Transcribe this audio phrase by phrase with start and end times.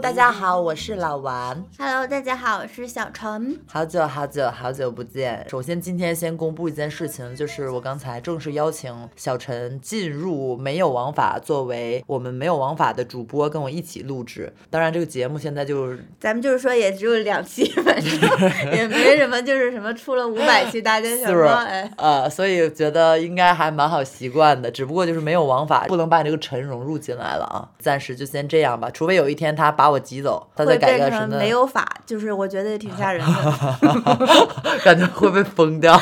[0.00, 1.62] 大家好，我是老王。
[1.78, 3.58] Hello，大家好，我是小陈。
[3.66, 5.46] 好久好久好久不见。
[5.50, 14.50] 首先，今天先公布一件事情，就是我刚才正式邀请小陈进入没有王法，作为我们没有王法的主播，跟我一起录制。
[14.70, 18.10] 当然，这个节目现在就是咱们就是说也只有两期，反正
[18.72, 24.70] 也没什么，就是什么出了五百期，大家想说，哎，呃，所以觉得应该还蛮好习惯的。
[24.70, 27.68] 只不过就是没有王法，不能把你这个陈融入进来了啊。
[27.78, 33.78] 暂时就先这样吧，除非有一天他把我挤走，他再会变成改个什么，没有法，就是我觉得也挺吓人的。
[34.84, 36.00] 感觉会被封掉。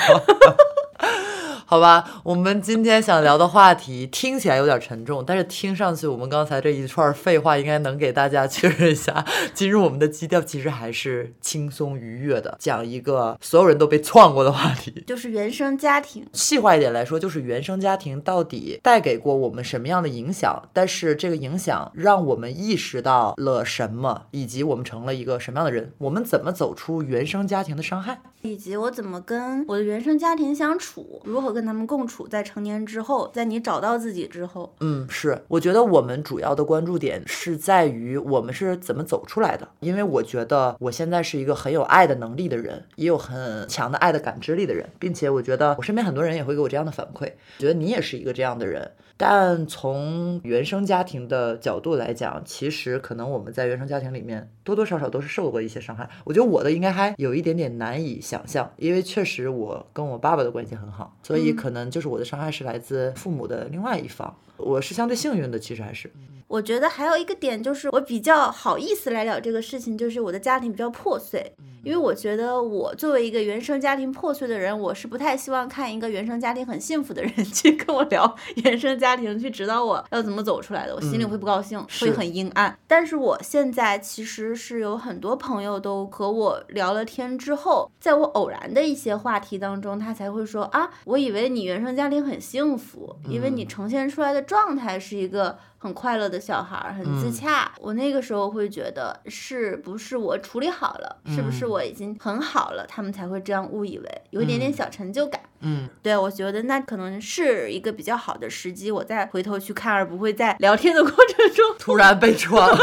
[1.70, 9.22] 好吧，我们今天想聊的话题听起来有点沉重，但是听上去我们刚才这一串废话应该能给大家确认一下，
[9.52, 15.04] 进入我们的基调其实还是轻松愉悦的，讲一个所有人都被创过的话题。
[15.06, 20.70] 就是原生家庭，细化一点来说，就是原生家庭到底带给过我们什么样的影响？
[20.72, 25.92] 但是这个影响让我们意识到了什么，以及我们成了一个什么样的人？
[25.98, 28.22] 我们怎么走出原生家庭的伤害？
[28.40, 48.92] 以及我怎么跟我的原生家庭相处，如何跟跟他们共处，在成年之后，在你找到自己之后，嗯，是，我觉得我们主要的关注点是在于我们是怎么走出来的，因为我觉得我现在是一个很有爱的能力的人，也有很强的爱的感知力的人，并且我觉得我身边很多人也会给我这样的反馈，觉得你也是一个这样的人。
[49.20, 56.08] 但从原生家庭的角度来讲，其实可能我们在原生家庭里面多多少少都是受过一些伤害。
[56.24, 64.32] 我觉得我的应该还有一点点难以想象，因为确实我跟我爸爸的关系很好，所以可能就是我的伤害是来自父母的另外一方。
[64.56, 66.10] 我是相对幸运的，其实还是，
[66.46, 71.54] 我觉得还有一个点就是，我比较好意思来聊这个事情，就是我的家庭比较破碎。
[71.82, 82.76] 因为我觉得我作为一个原生家庭破碎的人，我是不太希望看一个原生家庭很幸福的人 去跟我聊原生家庭，去指导我要怎么走出来的，我心里会不高兴，是会很阴暗。
[82.86, 95.58] 但是我现在其实是有很多朋友都和我聊了天之后，在我偶然的一些话题当中，他才会说啊，我以为你原生家庭很幸福，因为你呈现出来的状态是一个。
[95.80, 97.70] 很快乐的小孩儿，很自洽。
[97.78, 101.18] 我那个时候会觉得，是不是我处理好了？
[101.26, 102.86] 是不是我已经很好了？
[102.88, 105.40] 他们才会这样误以为，有一点点小成就感。
[105.57, 105.57] 嗯，
[106.02, 112.76] 对我觉得那可能是一个比较好的时机，我再回头去看，而不会在聊天的过程中 突然被撞。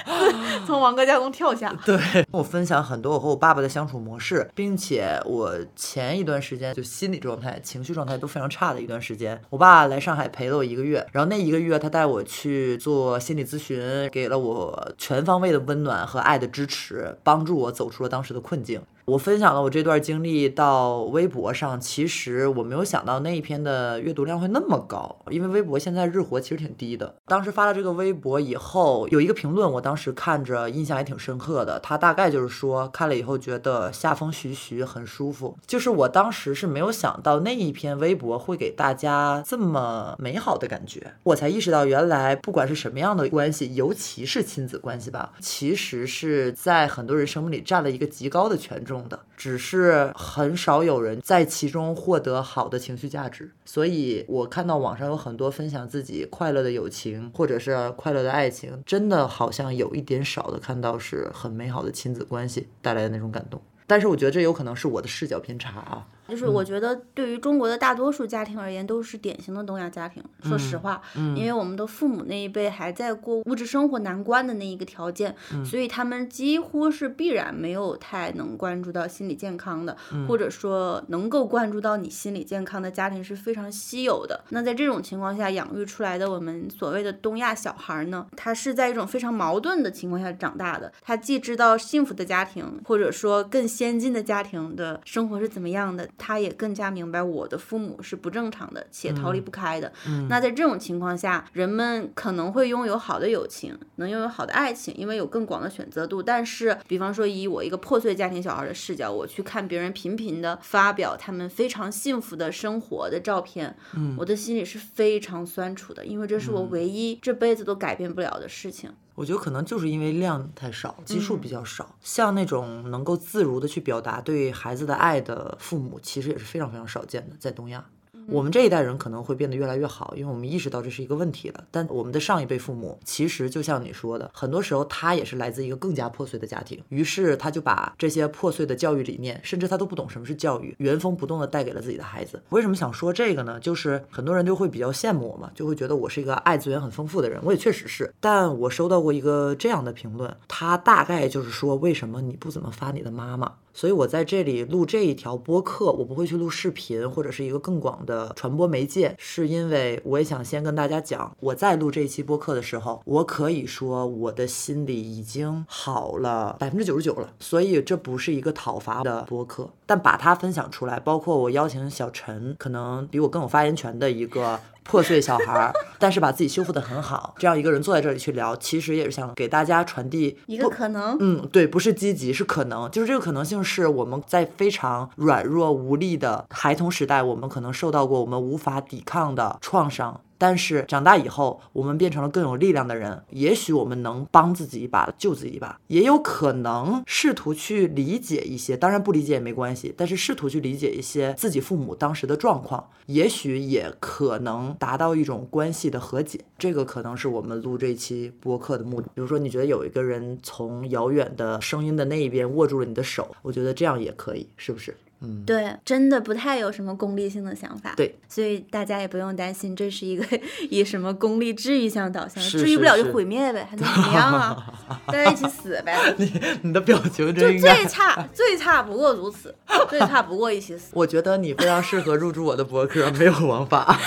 [0.66, 1.74] 从王哥家中跳下。
[1.84, 1.98] 对
[2.30, 18.82] 我分享很多我和我爸爸的相处模式，并且我前一段时间就心理状态、情绪状态都非常差的一段时间，我爸来上海陪了我一个月，然后那一个月他带我去做心理咨询，给了我全方位的温暖和爱的支持，帮助我走出了当时的困境。
[19.08, 27.14] 我分享了我这段经历到微博上，其实我没有想到那一篇的阅读量会那么高，因为微博现在日活其实挺低的。
[27.24, 31.80] 当时发了这个微博以后，有一个评论，我当时看着印象也挺深刻的。
[31.80, 35.56] 他大概就是说，看了以后觉得夏风徐徐，很舒服。
[35.66, 48.97] 就是我当时是没有想到那一篇微博会给大家这么美好的感觉，我才意识到原来不管是什么样的关系，尤其是亲子关系吧，其实是在很多人生命里占了一个极高的权重。
[49.06, 63.60] 的，只是很少有人在其中获得好的情绪价值，所以我看到网上有很多分享自己快乐的友情或者是快乐的爱情，真的好像有一点少的看到是很美好的亲子关系带来的那种感动。
[63.86, 66.06] 但是我觉得这有可能是我的视角偏差啊。
[66.28, 70.22] 就是我觉得对于中国的大多数家庭而言，都是典型的东亚家庭。
[70.42, 71.00] 说实话，
[71.34, 75.34] 因为我们的父母那一辈还在过物质生活难关的那一个条件，
[75.64, 79.96] 所以他们几乎是必然没有太能关注到心理健康的，
[80.28, 84.44] 或者说能够关注到你心理健康的家庭是非常稀有的。
[84.50, 90.92] 那在这种情况下养育出来的我们所谓的东亚小孩呢，他是在一种非常矛盾的情况下长大的。
[91.00, 96.06] 他既知道幸福的家庭，或者说更先进的家庭的生活是怎么样的。
[96.18, 99.92] 他也更加明白我的父母是不正常的，且逃离不开的。
[100.06, 106.22] 嗯那在这种情况下，人们可能会拥有好的友情，能拥有好的爱情，因为有更广的选择度。
[106.22, 118.90] 但是，比方说以我一个破碎家庭小孩的视角，我去看别人频频的发表他们非常幸福的生活的照片，嗯我的心里是非常酸楚的，因为这是我唯一这辈子都改变不了的事情。
[119.18, 121.96] 我觉得可能就是因为量太少，基数比较少。
[122.00, 127.84] 像那种能够自如的去表达对孩子的爱的父母，其实也是非常非常少见的，在东亚。
[128.30, 131.64] 我们这一代人可能会变得越来越好，因为我们意识到这是一个问题了。
[131.70, 142.42] 但我们的上一辈父母，其实就像你说的，很多时候他也是来自一个更加破碎的家庭，于是他就把这些破碎的教育理念，甚至他都不懂什么是教育，原封不动的带给了自己的孩子。
[142.50, 143.58] 为什么想说这个呢？
[143.60, 148.12] 就是很多人就会比较羡慕我嘛，就会觉得我是一个爱资源很丰富的人，我也确实是。
[148.20, 153.54] 但我收到过一个这样的评论，他大概就是说，为什么你不怎么发你的妈妈？
[153.78, 167.32] 所以我在这里录这一条播客，我不会去录视频或者是一个更广的传播媒介，是因为我也想先跟大家讲，我在录这一期播客的时候，我可以说我的心里已经好了百分之九十九了。
[167.38, 174.60] 所以这不是一个讨伐的播客，但把它分享出来，包括我邀请小陈，可能比我更有发言权的一个。
[174.90, 175.70] 破碎小孩儿，
[176.00, 181.14] 但是把自己修复得很好，这样一个人坐在这里去聊，其实也是想给大家传递一个可能。
[181.20, 190.18] 嗯，对，不是积极，是可能，就是这个可能性是我们在非常软弱无力的孩童时代，我们可能受到过我们无法抵抗的创伤。
[190.38, 193.22] 但是长大以后，我们变成了更有力量的人。
[193.30, 199.92] 也许我们能帮自己一把，救自己一把，也有可能试图去理解一些，当然不理解也没关系。
[199.96, 206.40] 但是试图去理解一些自己父母当时的状况，也许也可能达到一种关系的和解。
[206.56, 209.08] 这个可能是我们录这期播客的目的。
[209.14, 214.96] 比如说，你觉得有一个人从遥远的声音的那一边握住了你的手，我觉得这样也可以，是不是？
[215.20, 217.92] 嗯，对，真的不太有什么功利性的想法。
[217.96, 220.24] 对，所以大家也不用担心，这是一个
[220.70, 224.72] 以什么功利治愈向导向，治愈不了就毁灭呗，还能怎么样啊？
[225.06, 225.96] 大家一起死呗。
[226.16, 226.32] 你
[226.62, 229.54] 你的表情就最差，最差不过如此，
[229.90, 230.90] 最差不过一起死。
[230.92, 233.98] 我觉得你非常适合入驻我的博客，没有王法。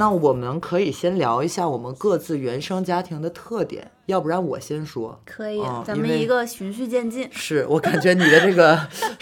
[0.00, 3.90] 那我们可以先聊一下我们各自原生家庭的特点。
[4.10, 7.28] 要不然我先说，可以，咱们一个循序渐进。
[7.32, 8.78] 是我感觉你的这个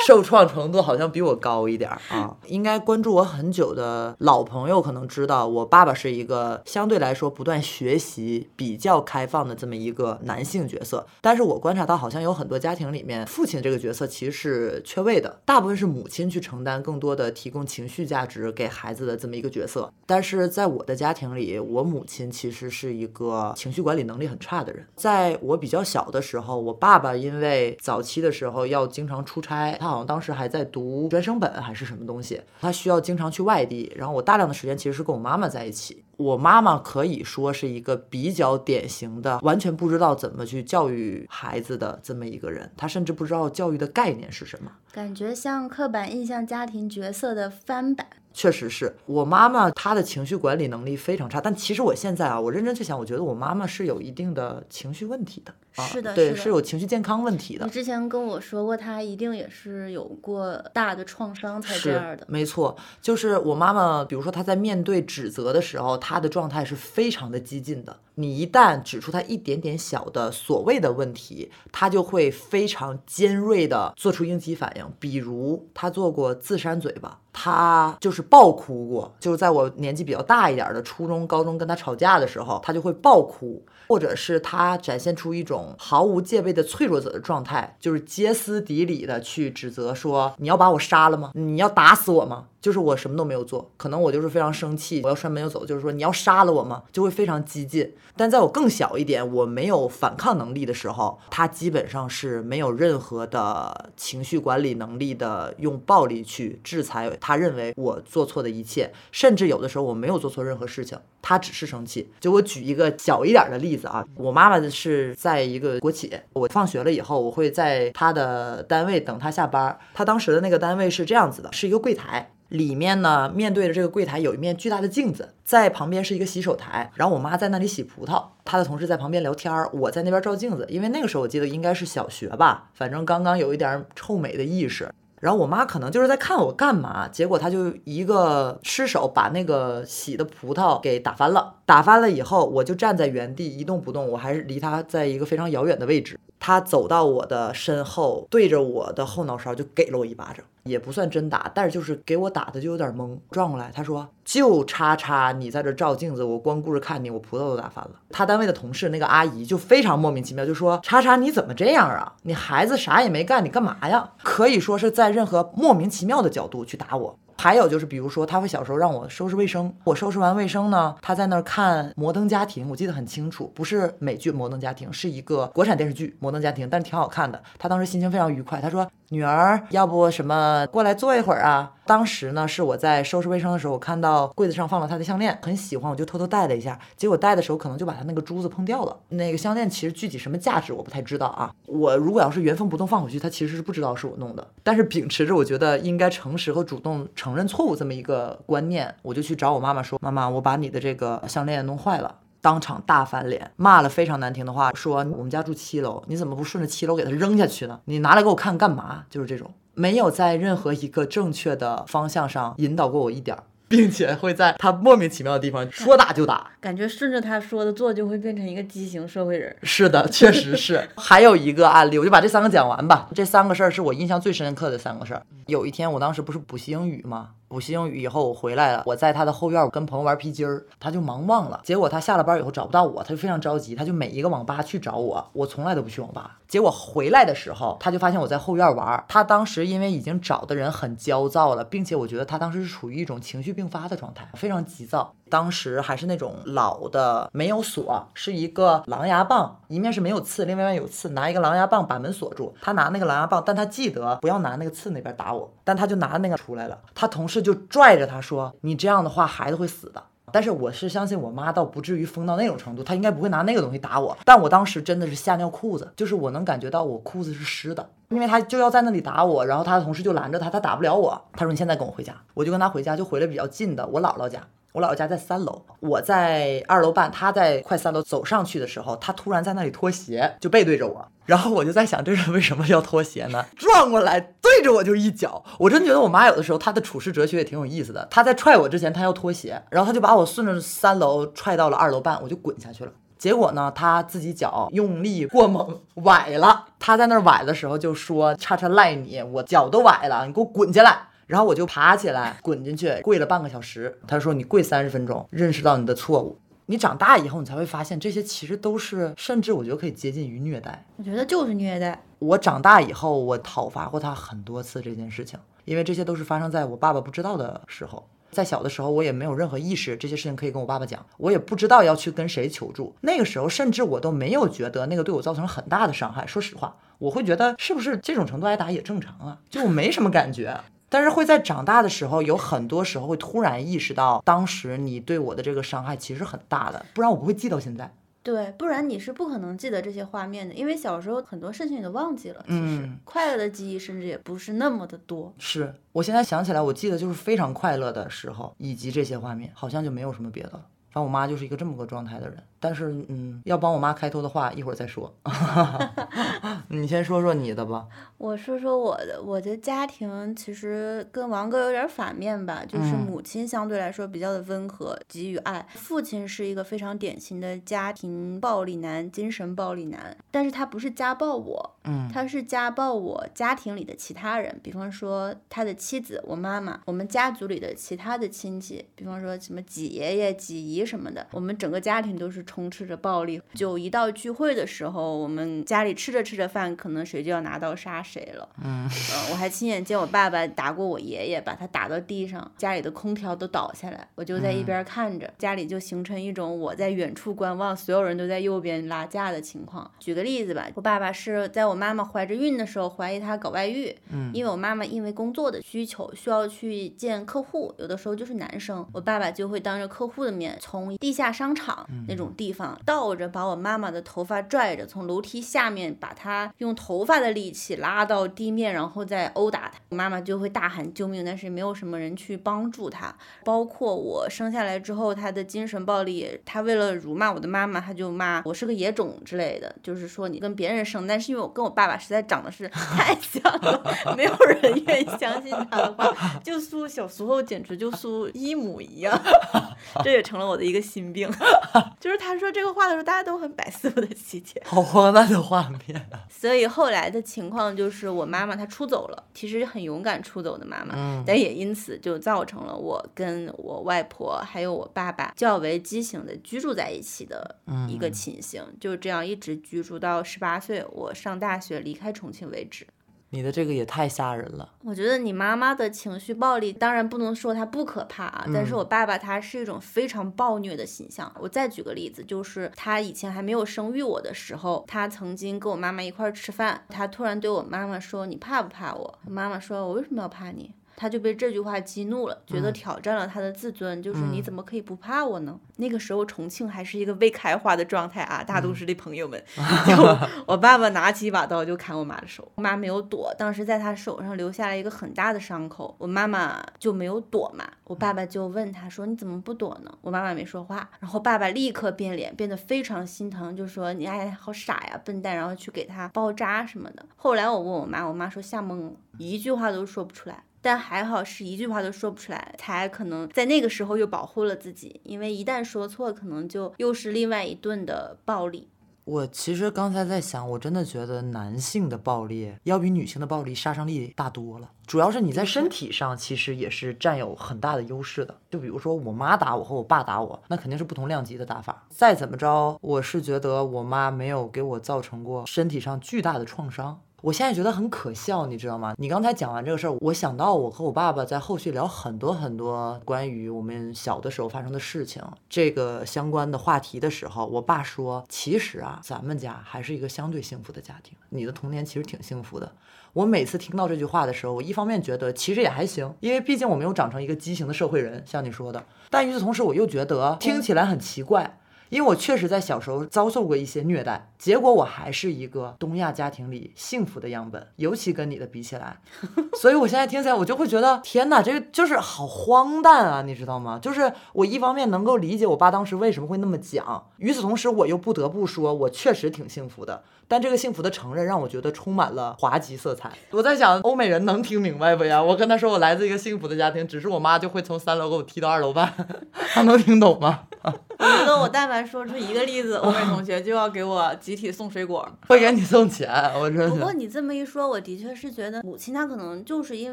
[0.07, 2.35] 受创程度好像比我高一点啊。
[2.47, 11.07] 应该关注我很久的老朋友可能知道，我爸爸是一个相对来说不断学习、比较开放的这么一个男性角色。
[11.21, 19.93] 但是我观察到，好像有很多家庭里面，父亲这个角色其实是缺位的，大部分是母亲去承担更多的提供情绪价值给孩子的这么一个角色。
[20.07, 24.78] 但是在我的家庭里，我母亲其实是一个情绪管理能力很差的人。
[24.97, 33.93] 在我比较小的时候，我爸爸因为早期的时候要经常出差，他好像当时还在读专升本还是什么东西，他需要经常去外地。
[33.97, 36.05] 然后我大量的时间其实是跟我妈妈在一起。
[36.17, 48.09] 我妈妈可以说是一个比较典型的，完全不知道怎么去教育孩子的这么一个人，她甚至不知道教育的概念是什么，感觉像刻板印象家庭角色的翻版。
[48.39, 51.41] 确实是我妈妈，她的情绪管理能力非常差。
[51.41, 55.53] 但其实我现在啊，我认真去想，我觉得我妈妈是有一定的情绪问题的。
[55.73, 57.65] 是的，对，是有情绪健康问题的。
[57.65, 62.25] 你之前跟我说过，她一定也是有过大的创伤才这样的。
[62.29, 67.97] 没错，就是我妈妈，比如说她在面对指责的时候，她的状态是非常的激进的。
[68.17, 74.85] 你一旦指出她一点点小的所谓的问题，她就会非常尖锐的做出应激反应。
[74.99, 77.21] 比如她做过自扇嘴巴。
[77.31, 91.33] 她就是爆哭过，就是在我年纪比较大一点的初中、高中跟她吵架的时候，她就会爆哭，或者是她展现出一种毫无戒备的脆弱者的状态，就是歇斯底里的去指责说：“你要把我杀了吗？
[91.35, 96.83] 你要打死我吗？”就是我什么都没有做，可能我就是非常生气，我要摔门就走，就是说你要杀了我吗？
[96.93, 97.95] 就会非常激进。
[98.17, 112.11] 但在我更小一点，我没有反抗能力的时候，他基本上是没有任何的情绪管理能力的，用暴力去制裁他认为我做错的一切，甚至有的时候我没有做错任何事情，他只是生气。
[112.19, 119.79] 就我举一个小一点的例子啊，我妈妈是在一个国企，我放学了以后，我会在她的单位等她下班。
[119.95, 122.33] 她当时的那个单位是这样子的，是一个柜台。
[122.49, 134.89] 里面呢，面对着这个柜台有一面巨大的镜子，在旁边是一个洗手台，然后我妈在那里洗葡萄，她的同事在旁边聊天儿，我在那边照镜子，因为那个时候我记得应该是小学吧，反正刚刚有一点臭美的意识。
[135.21, 141.57] 然后我妈可能就是在看我干嘛，结果她就一个失手把那个洗的葡萄给打翻了。
[141.67, 146.17] 打翻了以后，我就站在原地一动不动，我还是离她在一个非常遥远的位置。
[146.39, 153.19] 她走到我的身后，对着我的后脑勺就给了我一巴掌，也不算真打，但是就是给我打的就有点懵。
[153.31, 162.15] 转过来，他说：“就叉叉，你在这照镜子，我光顾着看你，我葡萄都打翻了。”他单位的同事那个阿姨就非常莫名其妙，就说：“叉叉，你怎么这样啊？
[162.23, 167.19] 你孩子啥也没干，你干嘛呀？”可以说是在任何莫名其妙的角度去打我。
[167.41, 177.41] 还有就是，比如说他会小时候让我收拾卫生，我收拾完卫生呢，他在那儿看《摩登家庭》，我记得很清楚，不是美剧《摩登家庭》，是一个国产电视剧《摩登家庭》，但是挺好看的。
[177.57, 186.79] 他当时心情非常愉快，他说：“女儿，要不什么过来坐一会儿啊？”当时呢，是我在收拾卫生的时候，我看到柜子上放了他的项链，很喜欢，我就偷偷戴了一下。
[186.97, 188.95] 结果戴的时候，可能就把他那个珠子碰掉了。
[189.09, 191.51] 那个项链其实具体什么价值我不太知道啊。
[191.65, 194.47] 我如果要是原封不动放回去，他其实是不知道是我弄的。
[194.63, 207.81] 但是秉持着我觉得应该诚实和主动承认错误这么一个观念，我就去找我妈妈说：“妈妈，我把你的这个项链弄坏了。”当场大翻脸，骂了非常难听的话，说我们家住七楼，你怎么不顺着七楼给他扔下去呢？
[207.87, 209.05] 你拿来给我看干嘛？
[209.11, 209.51] 就是这种。
[209.75, 216.51] 没有在任何一个正确的方向上引导过我一点儿，并且会在他莫名其妙的地方说打就打。
[216.61, 219.55] 感觉顺着他说的做，就会变成一个畸形社会人。
[219.63, 220.89] 是的，确实是。
[220.97, 223.09] 还有一个案例，我就把这三个讲完吧。
[223.15, 225.23] 这三个事儿是我印象最深刻的三个事儿。
[225.47, 227.31] 有一天，我当时不是补习英语吗？
[227.49, 231.61] 补习英语以后，我回来了，我在他的后院跟朋友玩皮筋儿，他就忙忘了。
[231.65, 235.29] 结果他下了班以后找不到我，他就非常着急，他就每一个网吧去找我。
[235.33, 236.38] 我从来都不去网吧。
[236.49, 239.05] 结果回来的时候，他就发现我在后院玩。
[239.07, 245.15] 他当时因为已经找的人很焦躁了，并且我觉得他当时是处于一种情绪并发的状态，非常急躁。
[245.29, 252.55] 当时还是那种老的，没有锁，是一个狼牙棒，一面是没有刺，另外一面有刺，拿一个狼牙棒把门锁住。
[252.63, 256.79] 他拿那个狼牙棒，但他记得不要拿那个刺那边打我，但他就拿那个出来了。
[256.95, 264.17] 他同事就拽着他说：“你这样的话，孩子会死的。”但是我是相信我妈，倒不至于疯到那种程度，她应该不会拿那个东西打我。
[264.25, 271.21] 但我当时真的是吓尿裤子，就是我能感觉到我裤子是湿的，因为他就要在那里打我，然后他的同事就拦着他，他打不了我。
[271.33, 274.41] 他说：“你现在跟我回家。”我就跟他回家，就回来比较近的我姥姥家。
[274.73, 281.09] 我姥姥家在三楼，我在二楼半，他在快三楼走上去的时候，他突然在那里脱鞋，就背对着我。
[281.29, 283.45] 然后我就在想，这人为什么要脱鞋呢？
[283.55, 285.45] 转过来对着我就一脚。
[285.59, 288.09] 我真觉得我妈有的时候她的处事哲学也挺有意思的。
[288.11, 292.91] 她在踹我之前，她要脱鞋，然后她就把我顺着三楼踹到了二楼半，我就滚下去了。
[293.19, 296.65] 结果呢，她自己脚用力过猛，崴了。
[296.79, 303.99] 她在那儿崴的时候就说：“叉叉赖你，我脚都崴了，你给我滚下来。”然后我就爬起来滚进去，跪了半个小时。
[304.07, 306.39] 他说：“你跪三十分钟，认识到你的错误。
[306.71, 310.85] 你长大以后，你才会发现这些其实都是，甚至我觉得可以接近于虐待。
[310.97, 311.99] 我觉得就是虐待。
[312.19, 318.07] 我长大以后，我讨伐过他很多次这件事情，因为这些都是发生在我爸爸不知道的时候。
[318.31, 322.95] 在小的时候，我也没有任何意识，这些事情可以跟我爸爸讲，我也不知道要去跟谁求助。
[323.01, 326.27] 那个时候，甚至我都没有觉得那个对我造成很大的伤害。
[326.27, 329.39] 说实话，我会觉得是不是这种程度挨打也正常啊？
[329.49, 330.61] 就我没什么感觉。
[330.89, 337.93] 但是会在长大的时候，有很多时候会突然意识到，当时你对我的这个伤害其实很大的，不然我不会记到现在。
[338.21, 342.45] 对，不然你是不可能记得这些画面的，因为小时候很多事情你都忘记了。
[342.47, 345.33] 其实快乐的记忆甚至也不是那么的多。
[345.39, 350.67] 是我现在想起来，我记得就是非常快乐的时候，以及这些画面，好像就没有什么别的了。
[350.91, 352.43] 反正我妈就是一个这么个状态的人。
[352.61, 355.15] 但是，嗯，要帮我妈开脱的话，一会儿再说。
[356.71, 357.87] 你先说说你的吧。
[358.17, 370.17] 我说说我的，我的家庭其实跟王哥有点反面吧，就是母亲相对来说比较的温和，给予爱；父亲是一个非常典型的家庭暴力男，精神暴力男。
[370.33, 382.45] 但是他不是家暴我，嗯，他是家暴我家庭里的其他人，比方说他的妻子，我妈妈，我们家族里的其他的亲戚，比方说什么几爷爷、几姨什么的，我们整个家庭都是。
[382.49, 388.49] 充斥着暴力，就一到聚会的时候，我们家里吃着吃着饭，可能谁就要拿刀杀谁了。
[388.65, 388.89] 嗯，
[389.31, 399.91] 我还亲眼见我爸爸打过我爷爷，把他打到地上，家里的空调都倒下来，我就在一边看着，家里就形成一种我在远处观望，所有人都在右边拉架的情况。
[399.99, 412.29] 举个例子吧，我爸爸是在我妈妈怀着孕的时候怀疑他搞外遇，嗯，因为我妈妈因为工作的需求需要去见客户，有的时候就是男生，我爸爸就会当着客户的面从地下商场那种。
[412.37, 419.81] 地方倒着把我妈妈的头发拽着，从楼梯下面把她用头发的力气拉到地面，然后再殴打她。
[419.89, 423.13] 我妈妈就会大喊救命，但是没有什么人去帮助她。
[423.45, 439.19] 包括我生下来之后，她的精神暴力，她为了辱骂我的妈妈，她就骂我是个野种之类的，就是说你跟别人生，但是因为我跟我爸爸实在长得是 太像了，没有人愿意相信他的话，就苏小时候简直就苏一模一样，
[440.05, 441.31] 这也成了我的一个心病，
[442.01, 442.39] 就是他。
[442.39, 446.23] 说这个话的时候，大家都很百思不得其解，好荒诞的画面啊！
[446.31, 457.57] 所以后来的情况就是，我妈妈她出走了，其实很勇敢出走的妈妈，但也因此就造成了我跟我外婆还有我爸爸较为畸形的居住在一起的
[457.89, 462.87] 一个情形，就这样一直居住到十八岁，我上大学离开重庆为止。
[463.31, 464.69] 你的这个也太吓人了。
[464.85, 471.31] 我觉得你妈妈的情绪暴力，当然不能说她不可怕啊，但是我爸爸他是一种非常暴虐的形象。
[471.39, 485.57] 我再举个例子，就是他以前还没有生育我的时候，他曾经跟我妈妈一块儿吃饭，他突然对我妈妈说：“你怕不怕我？”我妈妈说：“我为什么要怕你？”他就被这句话激怒了，觉得挑战了他的自尊，就是你怎么可以不怕我呢？
[485.77, 489.41] 那个时候重庆还是一个未开化的状态啊，大都市的朋友们，
[489.87, 489.95] 就
[490.45, 499.99] 我爸爸拿起一把刀就砍我妈的手，我妈没有躲，当时在她手上留下了一个很大的伤口，我妈妈就没有躲嘛，我爸爸就问他说你怎么不躲呢？
[500.01, 507.07] 我妈妈没说话，然后爸爸立刻变脸，变得非常心疼，就说你哎好傻呀笨蛋，然后去给他包扎什么的。
[507.15, 510.43] 后来我问我妈，我妈说吓懵了，一句话都说不出来。
[510.61, 518.69] 但还好是一句话都说不出来，才可能在那个时候又保护了自己，因为一旦说错，可能就又是另外一顿的暴力。
[519.05, 524.71] 我其实刚才在想，我真的觉得男性的暴力要比女性的暴力杀伤力大多了。
[524.87, 528.37] 主要是你在身体上其实也是占有很大的优势的。
[528.51, 531.87] 就比如说我妈打我和我爸打我，那肯定是不同量级的打法。
[531.89, 537.01] 再怎么着，我是觉得我妈没有给我造成过身体上巨大的创伤。
[537.21, 538.95] 我现在觉得很可笑，你知道吗？
[538.97, 552.71] 你刚才讲完这个事儿，我想到我和我爸爸在后续聊很多很多关于我们小的时候发生的事情，这个相关的话题的时候，我爸说，其实啊，咱们家还是一个相对幸福的家庭，你的童年其实挺幸福的。
[553.13, 561.59] 我每次听到这句话的时候，我一方面觉得其实也还行，因为毕竟我没有长成一个畸形的社会人，像你说的，但与此同时，我又觉得听起来很奇怪。
[561.89, 568.99] 因为我确实在小时候遭受过一些虐待，结果我还是一个东亚家庭里幸福的样本，尤其跟你的比起来，
[569.61, 573.79] 所以我现在听起来我就会觉得天哪，这个就是好荒诞啊，你知道吗？
[573.81, 580.03] 就是我一方面能够理解我爸当时为什么会那么讲，与此同时我又不得不说我确实挺幸福的。
[580.31, 583.11] 但这个幸福的承认让我觉得充满了滑稽色彩。
[583.31, 585.23] 我在想，欧美人能听明白不呀？
[585.23, 588.93] 我跟他说我来自一个幸福的家庭，只是我妈就会从三楼给我踢到二楼半，
[589.55, 590.41] 他能听懂吗？
[590.99, 596.09] 我觉得我但凡说出一个例子，欧美同学就要给我集体送水果，会给你送钱。
[596.35, 596.69] 我真的。
[596.71, 599.93] 不过你这么一说，我的确是觉得母亲她可能就是因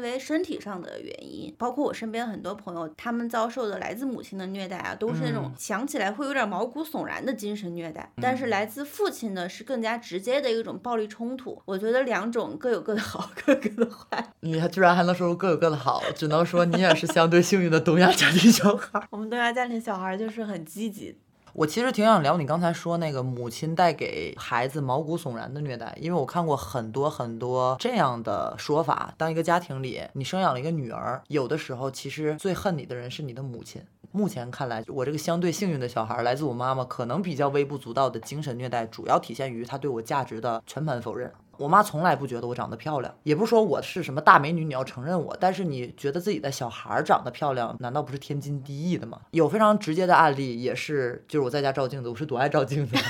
[0.00, 8.10] 为身体上的原因，包括我身边很多朋友，他们遭受的来自母亲的虐待啊，都是那种想起来会有点毛骨悚然的精神虐待。
[8.20, 11.62] 但是来自父亲的是更加直接的一种暴力冲突。
[11.64, 14.32] 我觉得两种各有各的好，各有各的坏。
[14.40, 19.00] 你还居然还能说出各有各的好，只能说你也是相对幸运的东亚家庭小孩。
[19.10, 21.16] 我们东亚家庭小孩就是很积极。
[21.54, 29.14] 我其实挺想聊你刚才说那个母亲带给孩子毛骨悚然的虐待，因为我看过很多很多这样的说法。
[29.16, 33.80] 当一个家庭里你生养了一个女儿，有的时候其实最恨你的人是你的母亲。
[34.12, 41.32] 目前看来，我这个相对幸运的小孩来自我妈妈，可能比较微不足道的精神虐待，主要体现于她对我价值的全盘否认。
[41.58, 45.36] 我妈从来不觉得我长得漂亮，也不是说我是什么大美女，你要承认我。
[45.40, 49.20] 但是你觉得自己的小孩长得漂亮，难道不是天经地义的吗？
[49.30, 52.96] 有非常直接的案例，也是就是我在家照镜子，我是多爱照镜子。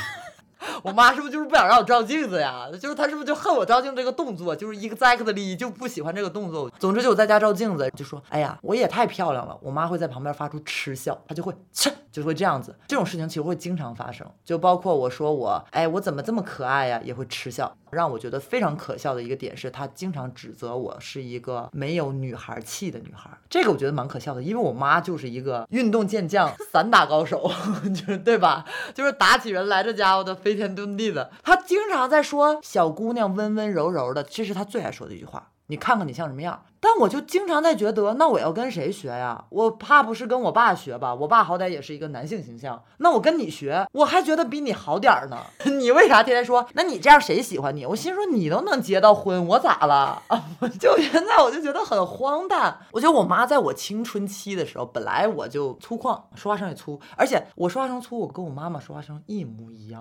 [0.83, 2.69] 我妈是不是就是不想让我照镜子呀？
[2.81, 4.55] 就是她是不是就恨我照镜这个动作？
[4.55, 6.71] 就是 exactly 就不喜欢这个动作。
[6.79, 9.57] 总之就我在家照镜子，就说哎呀，我也太漂亮了。
[9.63, 12.75] 我妈会在旁边发出嗤笑，她就会切，就会这样子。
[12.87, 17.75] 这种事情其实会经常发生，就包括我说我哎我怎么这么可爱呀，也会嗤笑。
[17.97, 23.31] 让我觉得非常可笑的一个点是，他经常指责我是一个没有女孩气的女孩。
[23.49, 27.51] 这个我觉得蛮可笑的，因为我妈就是一个运动健将、散打高手，
[27.95, 28.67] 就是对吧？
[28.93, 31.31] 就是打起人来这家伙的飞天遁地的。
[31.43, 35.51] 他经常在说小姑娘温温柔柔的，这是他最爱说的一句话。
[35.69, 36.63] 你看看你像什么样？
[36.89, 39.45] 但我就经常在觉得，那我要跟谁学呀？
[39.49, 41.13] 我怕不是跟我爸学吧？
[41.13, 45.37] 我爸好歹也是一个男性形象，那我跟你学，我还觉得比你好点儿呢。
[45.81, 46.65] 你为啥天天说？
[46.75, 47.85] 那你这样谁喜欢你？
[47.85, 50.23] 我心说你都能结到婚，我咋了？
[50.79, 52.79] 就现在我就觉得很荒诞。
[52.93, 60.01] 我觉得我妈在我青春期的时候，本来我就粗犷，说话声也粗，而且我说话声粗，我跟我妈妈说话声一模一样。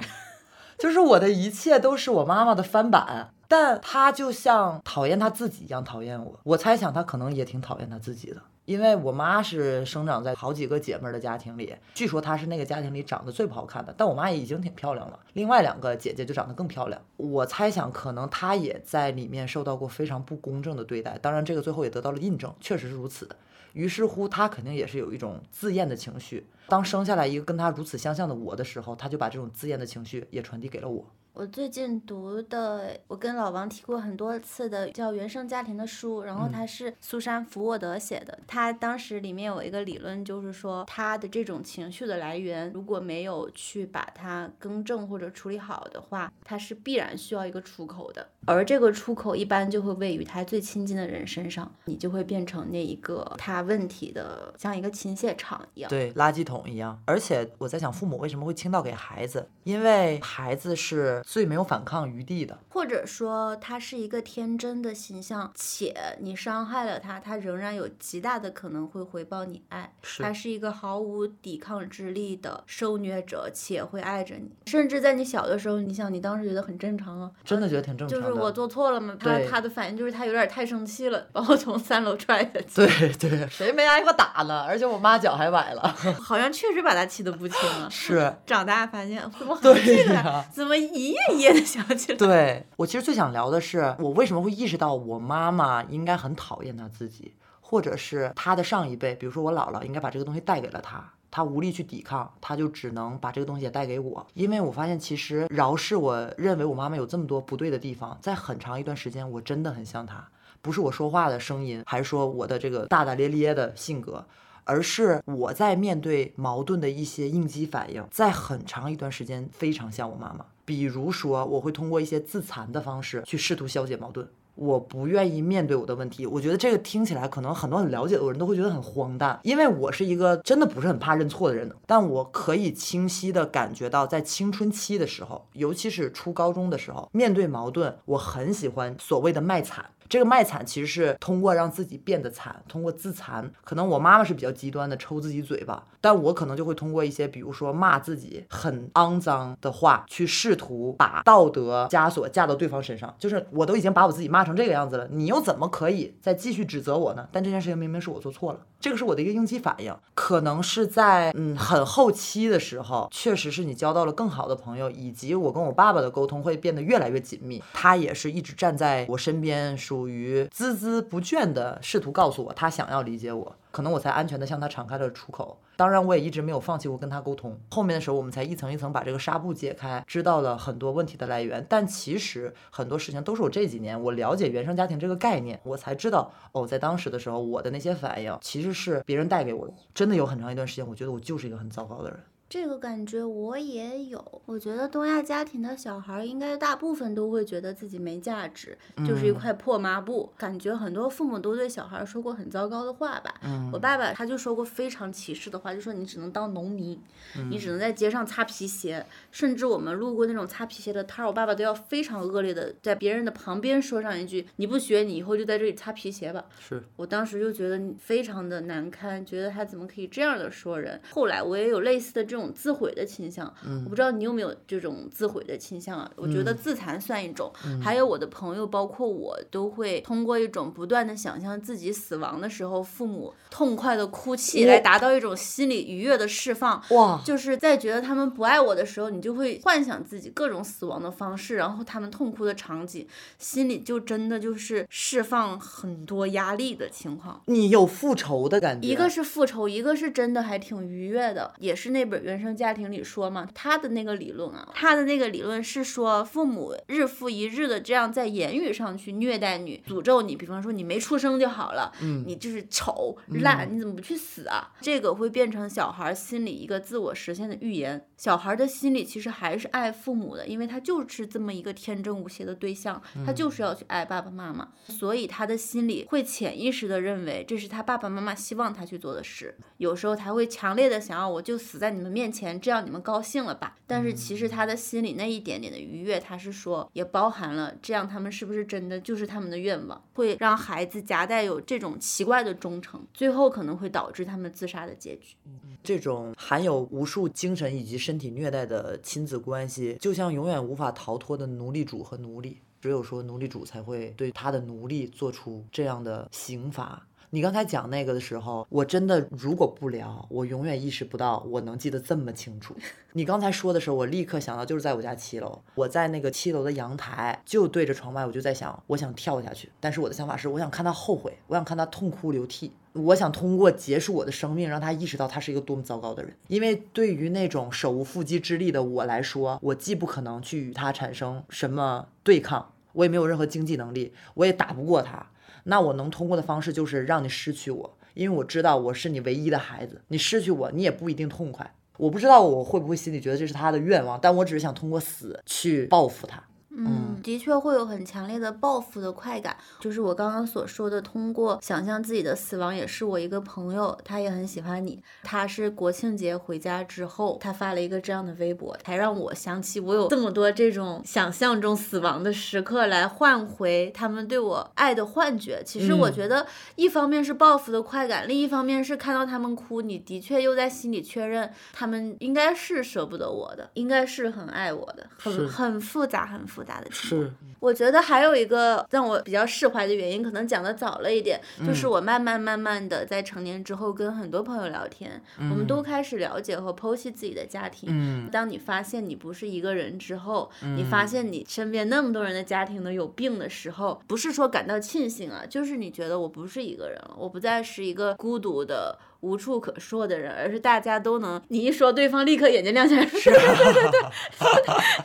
[0.77, 6.39] 就是我的一切都是我妈妈的翻版，但她就像讨厌她自己一样讨厌我。
[6.43, 15.19] 我猜想她可能也挺讨厌她自己的，因为我妈是生长在好几个姐妹的家庭里，据说她是那个家庭里长得最不好看的，但我妈也已经挺漂亮了。
[15.33, 17.01] 另外两个姐姐就长得更漂亮。
[17.17, 23.29] 我猜想可能她也在里面受到过非常不公正的对待，当然这个最后也得到了印证，确实是如此。
[23.75, 26.47] 于是乎，他肯定也是有一种自厌的情绪。
[26.69, 31.05] 当生下来一个跟他如此相像的我的时候，他就把这种自厌的情绪也传递给了我。
[31.35, 38.39] 我最近读的，我跟老王提过很多次的叫《原生家庭》的书，然后它是苏珊·福沃德写的。
[38.47, 48.25] 他当时里面有一个理论，就是说他的这种情绪的来源，如果没有去把它更正或者处理好的话，他是必然需要一个出口的。
[48.45, 56.97] 而这个出口一般就会位于他最亲近的人身上，你就会变成那一个他问题的，像一个倾泻场一样，对，垃圾桶一样。
[57.05, 59.49] 而且我在想，父母为什么会倾倒给孩子？
[59.65, 69.91] 因为孩子是最没有反抗余地的，或者说他是一个天真的形象，且你伤害了他，他仍然有极大的可能会回报你爱。
[70.19, 74.51] 他是一个毫无抵抗之力的受虐者，且会爱着你。
[74.67, 78.35] 甚至在你小的时候，你想，你当时觉得很正常啊，真的觉得挺正常的。
[78.35, 79.17] 我做错了吗？
[79.19, 82.67] 他他的反应就是他有点太生气了，把我从三楼踹下去。
[82.75, 84.61] 对对， 谁没挨过打呢？
[84.61, 85.81] 而且我妈脚还崴了，
[86.21, 87.88] 好像确实把他气得不轻啊。
[87.89, 90.45] 是，长大发现怎么 对呀？
[90.53, 92.17] 怎么一页一页的想起来？
[92.17, 101.12] 对我其实最想聊的是，我为什么会意识到我妈妈应该很讨厌她自己，或者是她的上一辈，比如说我姥姥，应该把这个东西带给了她。
[101.32, 104.25] 他无力去抵抗，他就只能把这个东西也带给我。
[104.36, 110.25] 因为我发现，其实饶是我认为我妈妈有这么多不对的地方，在很长一段时间，我真的很像她。
[110.62, 114.25] 不是我说话的声音，还是说我的这个大大咧咧的性格，
[114.63, 120.45] 而是我在面对矛盾的一些应激反应，在很长一段时间非常像我妈妈。
[120.65, 124.28] 比如说，我会通过一些自残的方式去试图消解矛盾。
[124.56, 139.86] 我不愿意面对我的问题，我觉得这个听起来可能很多很了解的人都会觉得很荒诞，因为我是一个真的不是很怕认错的人，但我可以清晰的感觉到，在青春期的时候，尤其是初高中的时候，面对矛盾，我很喜欢所谓的卖惨。
[140.07, 143.49] 这个卖惨其实是通过让自己变得惨，通过自残。
[143.63, 153.13] 可能我妈妈是比较极端的，抽自己嘴巴，但我可能就会通过一些，比如说骂自己很肮脏的话，去试图把道德枷锁架到对方身上。
[153.17, 157.27] 就是我都已经把我自己骂成这个样子了，你又怎么可以再继续指责我呢？
[157.31, 159.95] 但这件事情明明是我做错了，这个是我的一个应激反应。
[160.13, 167.63] 可能是在嗯很后期的时候，确实是你交到了更好的朋友，以及我跟我爸爸的沟通会变得越来越紧密。
[167.73, 169.94] 他也是一直站在我身边说。
[169.95, 175.58] 属于孜孜不倦的试图告诉我，他想要理解我，可能我才安全的向他敞开了出口。
[175.77, 177.58] 当然，我也一直没有放弃过跟他沟通。
[177.71, 181.65] 后面的时候，我们才一层一层把这个纱布解开，知道了很多问题的来源。
[181.69, 189.73] 但其实很多事情都是我这几年我了解原生家庭这个概念，我才知道哦，在当时的时候，我的那些反应其实是别人带给我的。
[189.93, 192.19] 真的有很长一段时间，我觉得我就是一个很糟糕的人。
[192.47, 200.31] 这个感觉我也有，我觉得东亚家庭的小孩应该大部分都会觉得自己没价值，就是一块破抹布。
[200.38, 203.34] 感觉很多父母都对小孩说过很糟糕的话吧。
[203.73, 207.01] 我爸爸他就说过非常歧视的话，就说你只能当农民，
[207.49, 209.03] 你只能在街上擦皮鞋。
[209.31, 221.01] 甚至我们路过那种擦皮鞋的摊儿，我爸爸都要非常恶劣的在别人的旁边说上一句：“你不学，你以后就在这里擦皮鞋吧。”是我当时就觉得非常的难堪，觉得他怎么可以这样的说人。
[221.10, 222.34] 后来我也有类似的这。
[222.35, 223.45] 这种自毁的倾向，
[223.85, 226.11] 我不知道你有没有这种自毁的倾向啊？
[226.17, 227.49] 我觉得自残算一种，
[227.81, 236.83] 还有我的朋友，包括我，都会通过一种不断的想象自己死亡的时候，父母痛快的哭泣，来达到一种心理愉悦的释放。
[236.89, 237.21] 哇！
[237.23, 243.07] 就是在觉得他们不爱我的时候，你就会幻想自己各种死亡的方式，然后他们痛哭的场景，
[243.39, 247.41] 心里就真的就是释放很多压力的情况。
[247.45, 248.85] 你有复仇的感觉？
[248.85, 252.24] 一个是复仇，一个是真的还挺愉悦的，也是那本。
[252.25, 264.73] 原生家庭里说嘛，他的那个理论啊，他的那个理论是说，父母日复一日的这样在言语上去虐待你，诅咒你，比方说你没出生就好了，嗯，你就是丑烂，你怎么不去死啊？
[264.81, 268.07] 这个会变成小孩心里一个自我实现的预言。
[268.17, 279.55] 小孩的心里其实还是爱父母的，因为他就是这么一个天真无邪的对象，他就是要去爱爸爸妈妈，所以他的心里会潜意识的认为这是他爸爸妈妈希望他去做的事。
[279.77, 282.14] 有时候他会强烈的想要，我就死在你们。
[282.15, 283.75] 面前，这样你们高兴了吧？
[283.86, 295.36] 但是其实他的心里那一点点的愉悦，他是说也包含了这样他们是不是真的就是他们的愿望，会让孩子夹带有这种奇怪的忠诚，最后可能会导致他们自杀的结局。
[295.84, 307.06] 这种含有无数精神以及身体虐待的亲子关系，就像永远无法逃脱的奴隶主和奴隶，只有说奴隶主才会对他的奴隶做出这样的刑罚。
[307.35, 312.73] 你刚才讲那个的时候，我真的如果不聊，我永远意识不到我能记得这么清楚。
[313.11, 322.71] 你刚才说的时候，我立刻想到就是在我家七楼，我在那个七楼的阳台就对着窗外，我就在想，我想跳下去，但是我的想法是，我想看他后悔，我想看他痛哭流涕。
[322.93, 326.33] 我想通过结束我的生命，让他意识到他是一个多么糟糕的人。
[326.47, 335.27] 因为对于那种手无缚鸡之力的我来说，我既不可能去与他产生什么对抗，我也没有任何经济能力，我也打不过他。
[335.67, 340.01] 那我能通过的方式就是让你失去我，因为我知道我是你唯一的孩子。
[340.08, 341.73] 你失去我，你也不一定痛快。
[341.97, 346.43] 我不知道我会不会心里觉得这是他的愿望，但我只是想通过死去报复他。
[346.77, 365.63] 嗯，的确会有很强烈的报复的快感，就是我刚刚所说的，通过想象自己的死亡，也是我一个朋友，他也很喜欢你，他是国庆节回家之后，他发了一个这样的微博，才让我想起我有这么多这种想象中死亡的时刻，来换回他们对我爱的幻觉。
[365.65, 376.64] 其实我觉得，一方面是报复的快感，另一方面是看到他们哭，你的确又在心里确认，他们应该是舍不得我的，应该是很爱我的，很很复杂，很复。
[376.65, 387.89] 大的是，我觉得还有一个让我比较释怀的原因，可能讲的早了一点，就是我慢慢慢慢的在成年之后，跟很多朋友聊天，我们都开始了解和剖析自己的家庭。
[387.91, 398.97] 嗯，当你发现你不是一个人之后，你发现你身边那么多人的家庭都有病的时候，不是说感到庆幸啊，就是你觉得我不是一个人了，我不再是一个孤独的。
[399.25, 404.01] 无处可说的人，而是大家都能，你一说，对方立刻眼睛亮起来， 是，对对对对，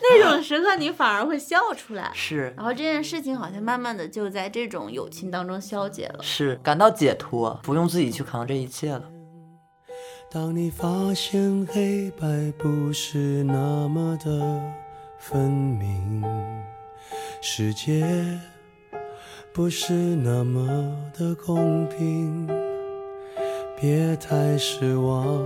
[0.02, 9.04] 那种时刻你反而会笑出来，是，然后这件事情好像慢慢的就在这种友情当中消解了，是，感到解脱，不用自己去扛这一切了。
[10.30, 14.62] 当你发现黑白不是那么的
[15.18, 16.22] 分明，
[17.40, 18.04] 世界
[19.52, 22.59] 不是那么的公平。
[23.80, 25.42] 别太失望。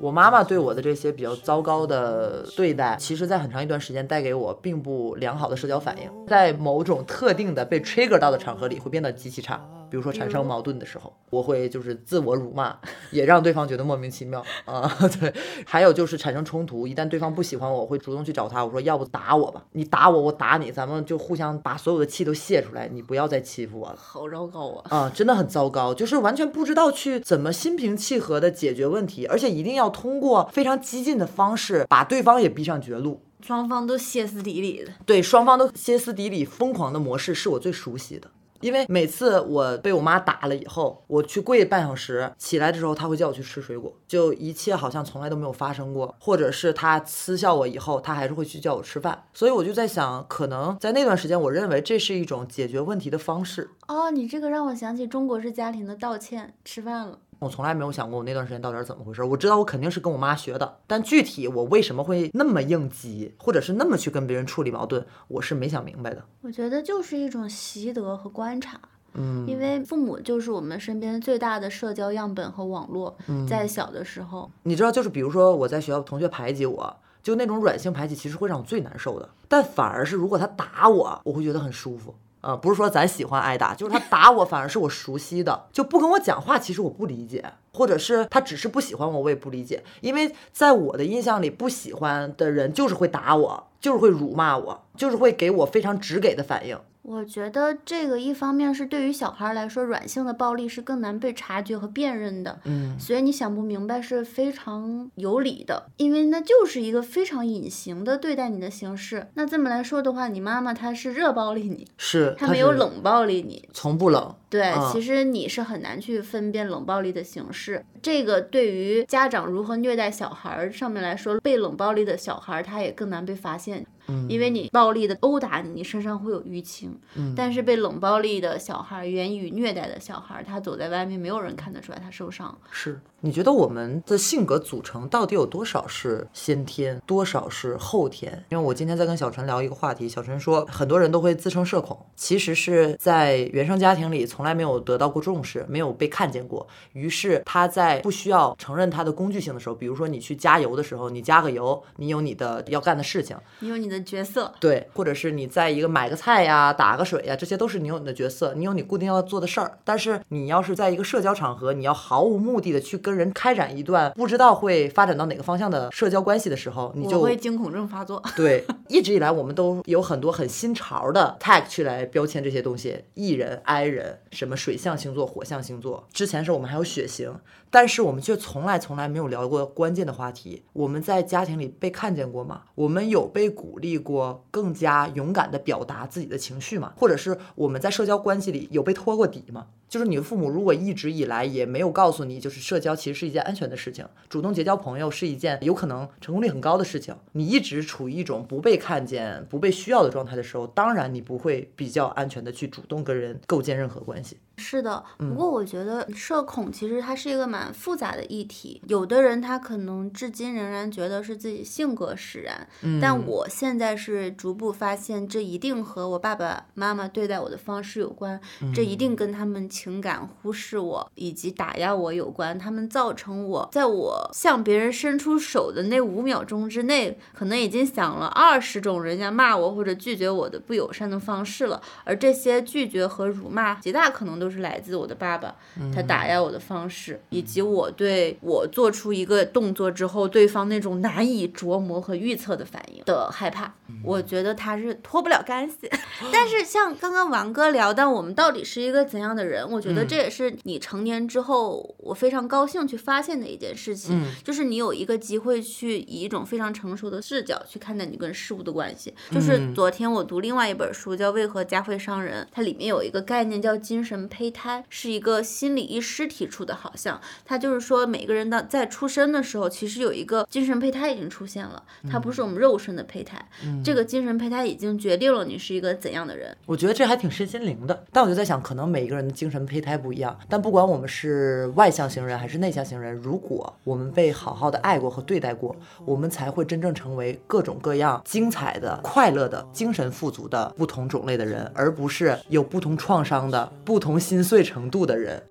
[0.00, 9.60] 我妈妈对我的这些比较糟糕的对待，其实在很长一段时间带给我并不良好的社交反应，在某种特定的被 trigger 到的场合里会变得极其差。
[9.90, 12.76] 比如说产生矛盾的时候，我会就是自我辱骂，
[13.10, 14.88] 也让对方觉得莫名其妙啊。
[15.20, 15.32] 对，
[15.66, 23.96] 还有就是产生冲突，一旦对方不喜欢我，我会主动去找他，我说要不打我吧，你打我，我打你，咱们就互相把所有的气都泄出来，你不要再欺负我了。
[23.96, 24.96] 好糟糕啊！
[24.96, 34.92] 啊，真的很糟糕，就是完全不知道去怎么心平气和的解决问题，而且一定要通过非常激进的方式把对方也逼上绝路，双方都歇斯底里的。
[35.04, 38.30] 对，双方都歇斯底里、疯狂的模式是我最熟悉的。
[38.60, 46.14] 因为每次我被我妈打了以后，我去跪半小时，起来的时候她会叫我去吃水果，就一切好像从来都没有发生过。
[46.20, 49.24] 或者是她嗤笑我以后，她还是会去叫我吃饭。
[49.32, 53.70] 所以我就在想，可能在那段时间，我认为这是一种解决问题的方式。
[53.86, 57.18] 哦，你这个让我想起中国式家庭的道歉，吃饭了。
[57.38, 59.22] 我从来没有想过我那段时间到底是怎么回事。
[59.22, 66.24] 我知道我肯定是跟我妈学的，但具体我为什么会那么应激，或者是那么去跟别人处理矛盾，我是没想明白的。
[66.42, 68.80] 我觉得就是一种习得和观察，
[69.14, 73.16] 嗯，因为父母就是我们身边最大的社交样本和网络。
[73.48, 79.28] 在小的时候，你知道，就是比如说我在学校同学排挤我，就那种软性排挤，其实会让我最难受的。
[79.46, 82.14] 但反而是如果他打我，我会觉得很舒服。
[82.40, 86.58] 呃，不是说咱喜欢挨打，就是他打我，反而是我熟悉的，就不跟我讲话。
[86.58, 89.82] 其实我不理解，或者是他只是不喜欢我，我也不理解。
[90.00, 96.78] 因为在我的印象里，不喜欢的人就是会打我，就是会辱骂我，就是会给我非常直给的反应。
[97.00, 109.26] 我觉得这个一方面是对于小孩来说，软性的暴力是更难被察觉和辨认的，嗯，所以你想不明白是非常有理的，因为那就是一个非常隐形的对待你的形式。
[109.34, 114.34] 那这么来说的话，你妈妈她是热暴力你，是她没有冷暴力你，从不冷。
[114.50, 117.82] 对，其实你是很难去分辨冷暴力的形式。
[118.02, 123.86] 这个对于家长如何虐待小孩上面来说，被冷暴力的小孩他也更难被发现。
[124.28, 126.98] 因为你暴力的殴打你，你身上会有淤青。
[127.14, 132.56] 嗯，但是被冷暴力的小孩，言语虐待的小孩，他走在外面，没有人看得出来他受伤。
[132.70, 133.00] 是。
[133.20, 138.44] 你觉得我们的性格组成到底有多少是先天，多少是后天？
[138.50, 146.66] 因为我今天在跟小陈聊一个话题，小陈说很多人都会自称社恐，其实是在原生家庭里从来没有得到过重视，没有被看见过。
[146.92, 154.52] 于是他在不需要承认他的工具性的时候，比如说你去加油的时候，你加个油，你有你的要干的事情，你有你的的角色。
[154.60, 159.78] 对，或者是你在一个买个菜呀、打个水呀，这些都是你有你的角色，你有你固定要做的事儿。
[159.84, 168.22] 但是你要是在一个社交场合，你要毫无目的的去跟人开展一段不知道会发展到哪个方向的社交关系的时候，你就会惊恐症发作。
[168.36, 176.06] 对，一直以来我们都有很多很新潮的 tag 去来标签这些东西艺人、I 人，什么水象星座、火象星座。
[176.12, 177.32] 之前是我们还有血型，
[177.70, 180.62] 但是我们却从来从来没有聊过关键的话题。
[180.72, 182.62] 我们在家庭里被看见过吗？
[182.74, 186.92] 我们有被鼓励过更加勇敢的表达自己的情绪吗？
[186.96, 189.66] 或者是我们在社交关系里有被托过底吗？
[189.88, 197.16] 就是你的父母如果一直以来也没有告诉你，就是社交其实是一件安全的事情，主动结交朋友是一件有可能成功率很高的事情。
[197.32, 204.36] 你一直处于一种不被看见、不被需要的状态的时候，当然你不会比较安全的去主动跟人构建任何关系。
[204.58, 208.82] 是的，不过我觉得社恐其实它是一个蛮复杂的议题。
[208.88, 212.66] 有的人他可能至今仍然觉得是自己性格使然，
[213.00, 218.40] 但我现在是逐步发现，这一定和我爸爸妈妈对待我的方式有关，
[218.74, 222.58] 这一定跟他们情感忽视我以及打压我有关。
[222.58, 234.48] 他们造成我在我向别人伸出手的那五秒钟之内，可能已经想了二十种人家骂我或者拒绝我的不友善的方式了，而这些拒绝和辱骂极大可能都。
[234.48, 235.54] 都是来自我的爸爸，
[235.94, 245.90] 他打压我的方式，以及我对我做出一个动作之后，对方那种难以琢磨和预测的反应的害怕，我觉得他是脱不了干系。
[246.30, 249.66] 但是像刚刚王哥聊到，我们到底是一个怎样的人？
[249.68, 259.14] 我觉得这也是你成年之后，我非常高兴去发现的一件事情，就是你有一个机会去以一种非常成熟的视角去看待你跟事物的关系。
[259.32, 264.18] 就是昨天我读另外一本书叫《为何家会伤人》，它里面有一个概念叫精神。
[264.28, 273.42] 胚胎是一个心理医师提出的，好像他就是说每个人的在出生的时候，其实有一个精神胚胎已经出现了，它不是我们肉身的胚胎，
[273.82, 276.54] 这个精神胚胎已经决定了你是一个怎样的人。
[276.66, 285.74] 我觉得这还挺身心灵的，但我就在想，可能每一个人的精神胚胎不一样，但不管我们是外向型人还是内向型人，如果我们被好好的爱过和对待过，
[286.04, 294.18] 我们才会真正成为各种各样精彩的、快乐的、精神富足的不同种类的人，而不是有不同创伤的不同。
[294.18, 295.42] 心碎程度的人，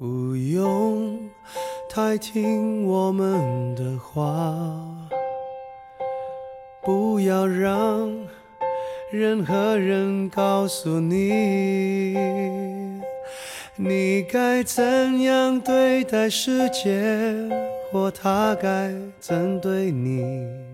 [0.00, 1.28] 不用
[1.86, 4.56] 太听我们的话，
[6.82, 8.10] 不要让
[9.12, 12.16] 任何人告诉你，
[13.76, 16.98] 你该怎样对待世界，
[17.92, 20.69] 或他该怎对你。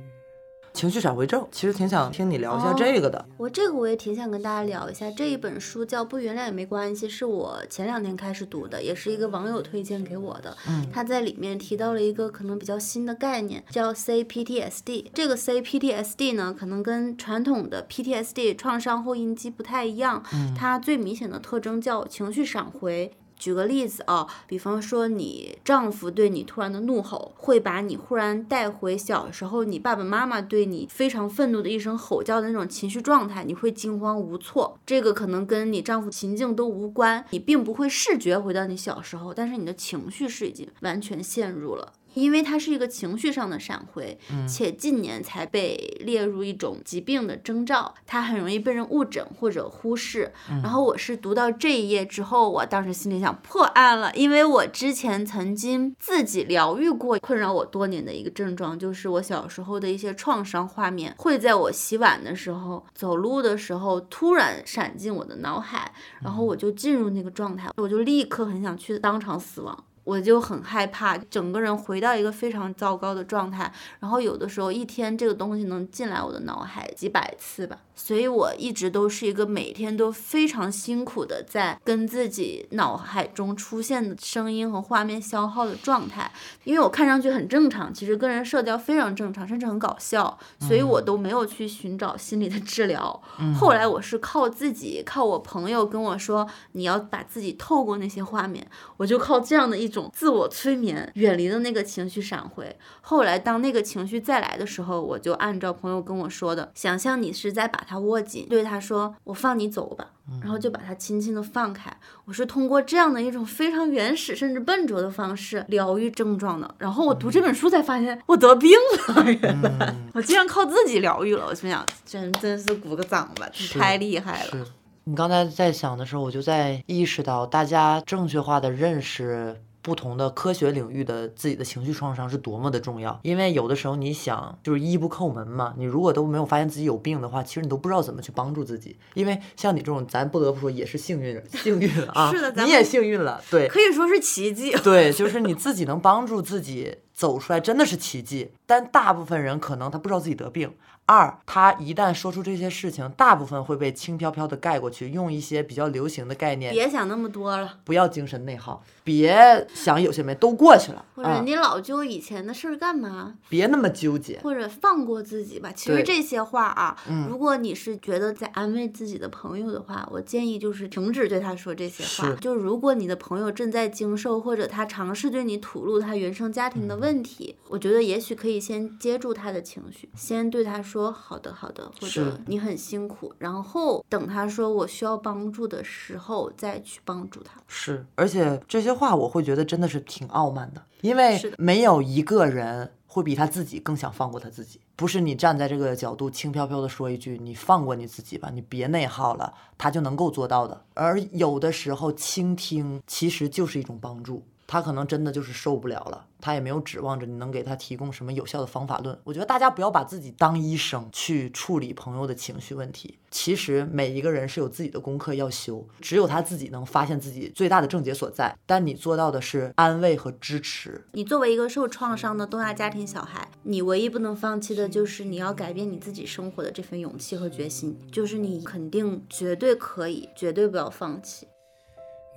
[0.77, 3.25] 情绪闪回症，其实挺想听你聊一下这个的。
[3.39, 5.11] 我这个我也挺想跟大家聊一下。
[5.12, 10.55] 这一本书叫《不原谅也没关系》，是我前两天开始读的，也是一个网友推荐给我的。
[10.69, 15.07] 嗯，他在里面提到了一个可能比较新的概念，叫 CPTSD。
[15.15, 20.23] 这个 CPTSD 呢，可能跟传统的 PTSD 创伤后应激不太一样。
[20.35, 23.11] 嗯，它最明显的特征叫情绪闪回。
[23.38, 34.79] 举个例子啊，比方说你丈夫对你突然的怒吼，会把你忽然带回小时候你爸爸妈妈对你非常愤怒的一声吼叫的那种情绪状态，你会惊慌无措。
[34.87, 41.92] 这个可能跟你丈夫情境都无关，你并不会视觉回到你小时候，但是你的情绪是已经完全陷入了。
[42.16, 50.33] 因为它是一个情绪上的闪回，且近年才被列入一种疾病的征兆，它很容易被人误诊或者忽视。
[50.62, 69.85] 然后我是读到这一页之后，我当时心里想破案了，因为我之前曾经自己疗愈过困扰我多年的一个症状，就是我小时候的一些创伤画面会在我洗碗的时候、走路的时候突然闪进我的脑海，然后我就进入那个状态，我就立刻很想去当场死亡。
[70.07, 77.77] 我就很害怕，整个人回到一个非常糟糕的状态，然后有的时候一天这个东西能进来我的脑海几百次吧。
[77.99, 86.31] 所以我一直都是一个每天都非常辛苦的在跟自己脑海中出现的声音和画面消耗的状态，
[86.64, 93.21] 因为我看上去很正常，其实跟人社交非常正常，甚至很搞笑，所以我都没有去寻找心理的治疗。
[93.59, 98.64] 后来我是靠自己，靠我朋友跟我说，你要把自己透过那些画面，
[98.99, 102.77] 我就靠这样的一种自我催眠，远离了那个情绪闪回。
[103.01, 107.83] 后来当那个情绪再来的时候，我就按照朋友跟我说的，想象你是在把。
[107.89, 110.09] 他握紧，对他说：“我放你走吧。”
[110.43, 111.97] 然后就把他轻轻的放开。
[112.25, 116.75] 我是通过这样的一种非常原始甚至笨拙的方式疗愈症状的。
[116.79, 118.73] 然后我读这本书才发现我得病
[119.07, 121.47] 了，原来我竟然靠自己疗愈了。
[121.47, 124.67] 我心想，真真是鼓个掌吧，太厉害了。
[125.05, 129.57] 你刚才在想的时候，我就在意识到，大家正确化的认识。
[129.87, 133.16] 不同的科学领域的自己的情绪创伤是多么的重要。
[133.22, 138.96] 因为有的时候你想就是医不叩门嘛，你如果都没有发现自己有病的话，其实你都不知道怎么去帮助自己。
[139.14, 143.68] 因为像你这种，咱不得不说也是幸运幸运啊， 是的咱你也幸运了，对。
[143.68, 144.72] 可以说是奇迹。
[144.83, 148.51] 对，就是你自己能帮助自己走出来，真的是奇迹。
[148.66, 150.72] 但大部分人可能他不知道自己得病。
[151.07, 163.35] 二，他一旦说出这些事情，大部分会被轻飘飘的盖过去，用一些比较流行的概念，别想那么多了，不要精神内耗，别想有些没都过去了或者啊，你老揪以前的事儿干嘛？
[163.49, 164.40] 别那么纠结。
[164.42, 165.71] 或者放过自己吧。
[165.73, 172.35] 其实这些话啊，嗯如果你是觉得在安慰自己的朋友的话，我建议就是停止对他说这些话。
[172.40, 187.61] 就如果你的朋友正在经受，或者他尝试对你吐露他原生家庭嗯的问题，我觉得也许可以先接住他的情绪，先对他说好的好的，或者你很辛苦，然后等他说我需要帮助的时候再去帮助他。
[187.67, 194.81] 是，而且这些话我会觉得真的是挺傲慢的，因为没有一个人会比他自己更想放过他自己。
[194.97, 200.83] 不是你站在这个角度轻飘飘的说一句“你放过你自己吧，你别内耗了”，他就能够做到的。
[200.94, 204.42] 而有的时候倾听其实就是一种帮助。
[204.67, 209.17] 他可能真的就是受不了了，他也没有指望着你能给他提供什么有效的方法论。
[209.25, 213.19] 我觉得大家不要把自己当医生去处理朋友的情绪问题。
[213.31, 218.56] 其实每一个人是有自己的功课要修，只有他自己能发现自己最大的症结所在。
[218.64, 221.06] 但你做到的是安慰和支持。
[221.12, 231.46] 你作为一个受创伤的东亚家庭小孩，你唯一不能放弃的就是你要改变你自己生活的这份勇气和决心，就是你肯定绝对可以，绝对不要放弃。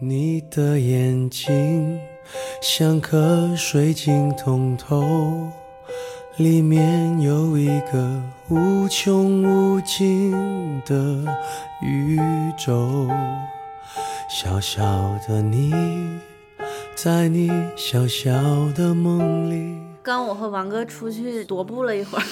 [0.02, 2.00] 你的眼睛
[2.62, 5.50] 像颗水晶通透，
[6.38, 10.32] 里面有一个无穷无尽
[10.86, 10.96] 的
[11.82, 12.20] 宇
[12.58, 13.08] 宙。
[14.30, 14.82] 小小
[15.28, 15.74] 的你，
[16.96, 18.32] 在你小小
[18.76, 19.82] 的梦里。
[20.04, 22.24] 刚我和王哥出去踱步了一会儿，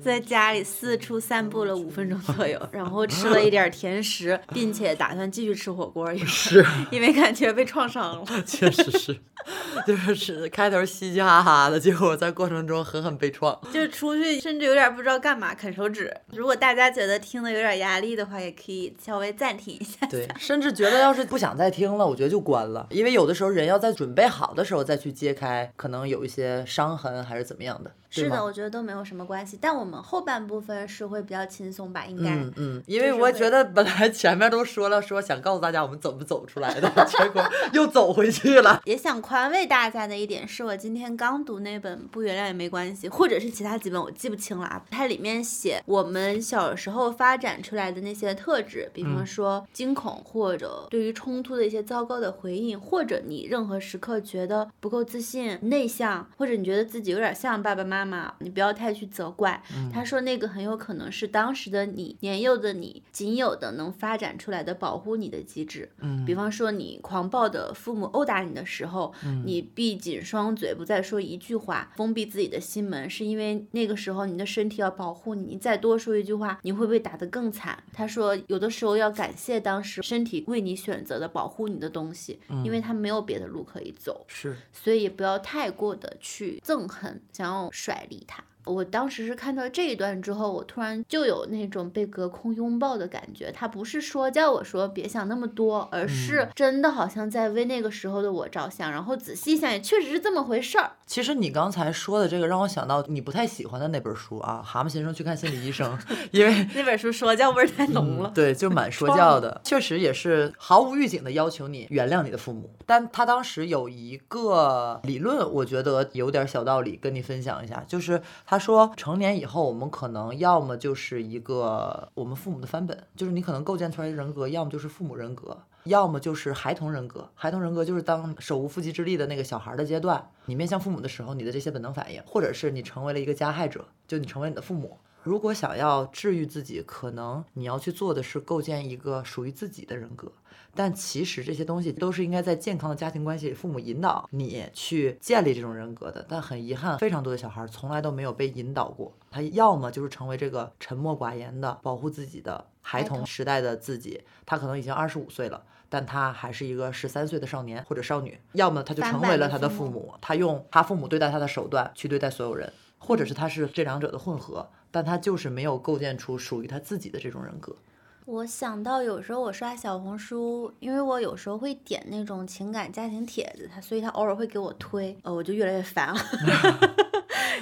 [0.00, 8.24] 在家里四处散步了五分钟左右，然后吃了一点甜食，并且打算继续吃火锅一会儿， 是，因为感觉被创伤了。
[8.46, 9.18] 确实是，
[9.86, 13.58] 就是是开头嘻嘻哈哈的，结果在过程中狠狠被创。
[13.72, 16.14] 就是出去甚至有点不知道干嘛，啃手指。
[16.30, 20.06] 如果大家觉得听的有点压力的话，也可以稍微暂停一下。
[20.06, 27.90] 对，甚至觉得要是不想再听了，我觉得就关了，因为有的时候人要在准备好的时候再去揭开，可能有一些伤痕还是怎么样的。
[28.12, 29.58] 是的，我觉得都没有什么关系。
[29.60, 32.30] 但我们后半部分是会比较轻松吧，应该。
[32.34, 37.42] 嗯嗯，因为我觉得本来前面都说了，说想告诉大家我们怎么走出来的， 结果
[37.72, 38.80] 又走回去了。
[38.84, 44.82] 也想宽慰大家的一点是我今天刚读那本《不原谅也没关系》，或者是其他几本我记不清了啊。
[44.90, 58.01] 它里面写我们小时候发展出来的那些特质，比方说惊恐，或者对于冲突的一些糟糕的回应，或者你任何时刻觉得不够自信、内向，或者你觉得自己有点像爸爸妈妈，
[58.40, 59.62] 你不要太去责怪。
[59.92, 65.90] 他说那个很有可能是当时的你、年幼的你仅有的能发展出来的保护你的机制。
[65.98, 69.12] 嗯比方说你狂暴的父母殴打你的时候，
[69.44, 77.82] 你闭紧双嘴，不再说一句话，封闭自己的心门，是因为那个时候你的身体要保护你，你再多说一句话，你会被打得更惨。
[77.92, 88.51] 他说，有的时候要感谢当时身体为你选择的保护你的东西，因为他没有别的路可以走，是，所以不要太过的去憎恨，想要甩离他。
[88.64, 93.50] 我当时是看到这一段之后，我突然就有那种被隔空拥抱的感觉。
[93.52, 98.90] 他不是说叫我说别想那么多，而是真的好像在为那个时候的我着想。
[98.90, 100.92] 然后仔细想，也确实是这么回事儿。
[101.06, 105.96] 其实你刚才说的这个让我想到你不太喜欢的那本书啊，《蛤蟆先生去看心理医生
[106.30, 108.30] 》，因为那本书说教味儿太浓了。
[108.34, 112.70] 对，就蛮说 教的，确实也是毫无预警的要求你原谅你的父母。
[112.86, 118.20] 但他当时有一个理论，我觉得有点小道理，跟你分享一下，就是
[118.52, 125.56] 他说成年以后，我们可能要么就是一个我们父母的翻本，就是你可能构建出来的人格，要么就是父母人格。
[125.84, 134.98] 要么就是孩童人格，孩童人格就是当手无缚鸡之力的那个小孩的阶段，你面向父母的时候，你的这些本能反应，或者是你成为了一个加害者，就你成为你的父母。
[135.22, 140.30] 如果想要治愈自己，可能你要去做的是构建一个属于自己的人格。
[140.74, 146.24] 但其实这些东西都是应该在健康的家庭关系里，父母引导你去建立这种人格的。
[146.28, 149.12] 但很遗憾，非常多的小孩从来都没有被引导过。
[149.30, 155.62] 他要么就是成为这个沉默寡言的、保护自己的孩童时代的自己，他可能已经二十五岁了。
[155.88, 167.76] 但他还是一个十三岁的少年或者少女，要么他就成为了他的父母，他用他父母对待他的手段去对待所有人，或者是他是这两者的混合，但他就是没有构建出属于他自己的这种人格。
[168.24, 176.20] 我想到有时候我刷小红书，因为我有时候会点那种情感家庭帖子，他所以他偶尔会给我推，呃，我就越来越烦了。